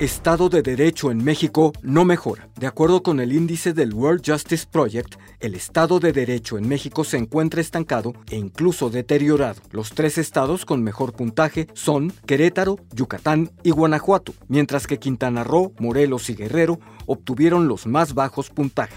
Estado 0.00 0.48
de 0.48 0.62
Derecho 0.62 1.10
en 1.10 1.22
México 1.22 1.74
no 1.82 2.06
mejora. 2.06 2.48
De 2.58 2.66
acuerdo 2.66 3.02
con 3.02 3.20
el 3.20 3.34
índice 3.34 3.74
del 3.74 3.92
World 3.92 4.22
Justice 4.24 4.66
Project, 4.66 5.16
el 5.40 5.54
Estado 5.54 6.00
de 6.00 6.14
Derecho 6.14 6.56
en 6.56 6.66
México 6.66 7.04
se 7.04 7.18
encuentra 7.18 7.60
estancado 7.60 8.14
e 8.30 8.36
incluso 8.36 8.88
deteriorado. 8.88 9.60
Los 9.72 9.90
tres 9.90 10.16
estados 10.16 10.64
con 10.64 10.82
mejor 10.82 11.12
puntaje 11.12 11.66
son 11.74 12.14
Querétaro, 12.24 12.78
Yucatán 12.94 13.50
y 13.62 13.72
Guanajuato, 13.72 14.32
mientras 14.48 14.86
que 14.86 14.98
Quintana 14.98 15.44
Roo, 15.44 15.74
Morelos 15.78 16.30
y 16.30 16.34
Guerrero 16.34 16.80
obtuvieron 17.04 17.68
los 17.68 17.86
más 17.86 18.14
bajos 18.14 18.48
puntajes. 18.48 18.96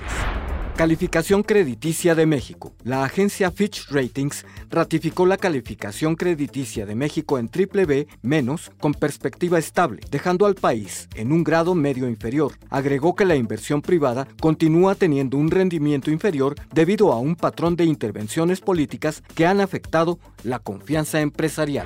Calificación 0.75 1.43
crediticia 1.43 2.15
de 2.15 2.25
México. 2.25 2.73
La 2.83 3.03
agencia 3.03 3.51
Fitch 3.51 3.89
Ratings 3.91 4.43
ratificó 4.71 5.27
la 5.27 5.37
calificación 5.37 6.15
crediticia 6.15 6.87
de 6.87 6.95
México 6.95 7.37
en 7.37 7.47
triple 7.47 7.85
B 7.85 8.07
menos 8.23 8.71
con 8.79 8.95
perspectiva 8.95 9.59
estable, 9.59 10.01
dejando 10.09 10.47
al 10.47 10.55
país 10.55 11.07
en 11.13 11.31
un 11.31 11.43
grado 11.43 11.75
medio 11.75 12.09
inferior. 12.09 12.53
Agregó 12.71 13.15
que 13.15 13.23
la 13.23 13.35
inversión 13.35 13.83
privada 13.83 14.27
continúa 14.41 14.95
teniendo 14.95 15.37
un 15.37 15.51
rendimiento 15.51 16.09
inferior 16.09 16.55
debido 16.73 17.11
a 17.11 17.19
un 17.19 17.35
patrón 17.35 17.75
de 17.75 17.85
intervenciones 17.85 18.59
políticas 18.59 19.21
que 19.35 19.45
han 19.45 19.61
afectado 19.61 20.17
la 20.43 20.57
confianza 20.57 21.21
empresarial. 21.21 21.85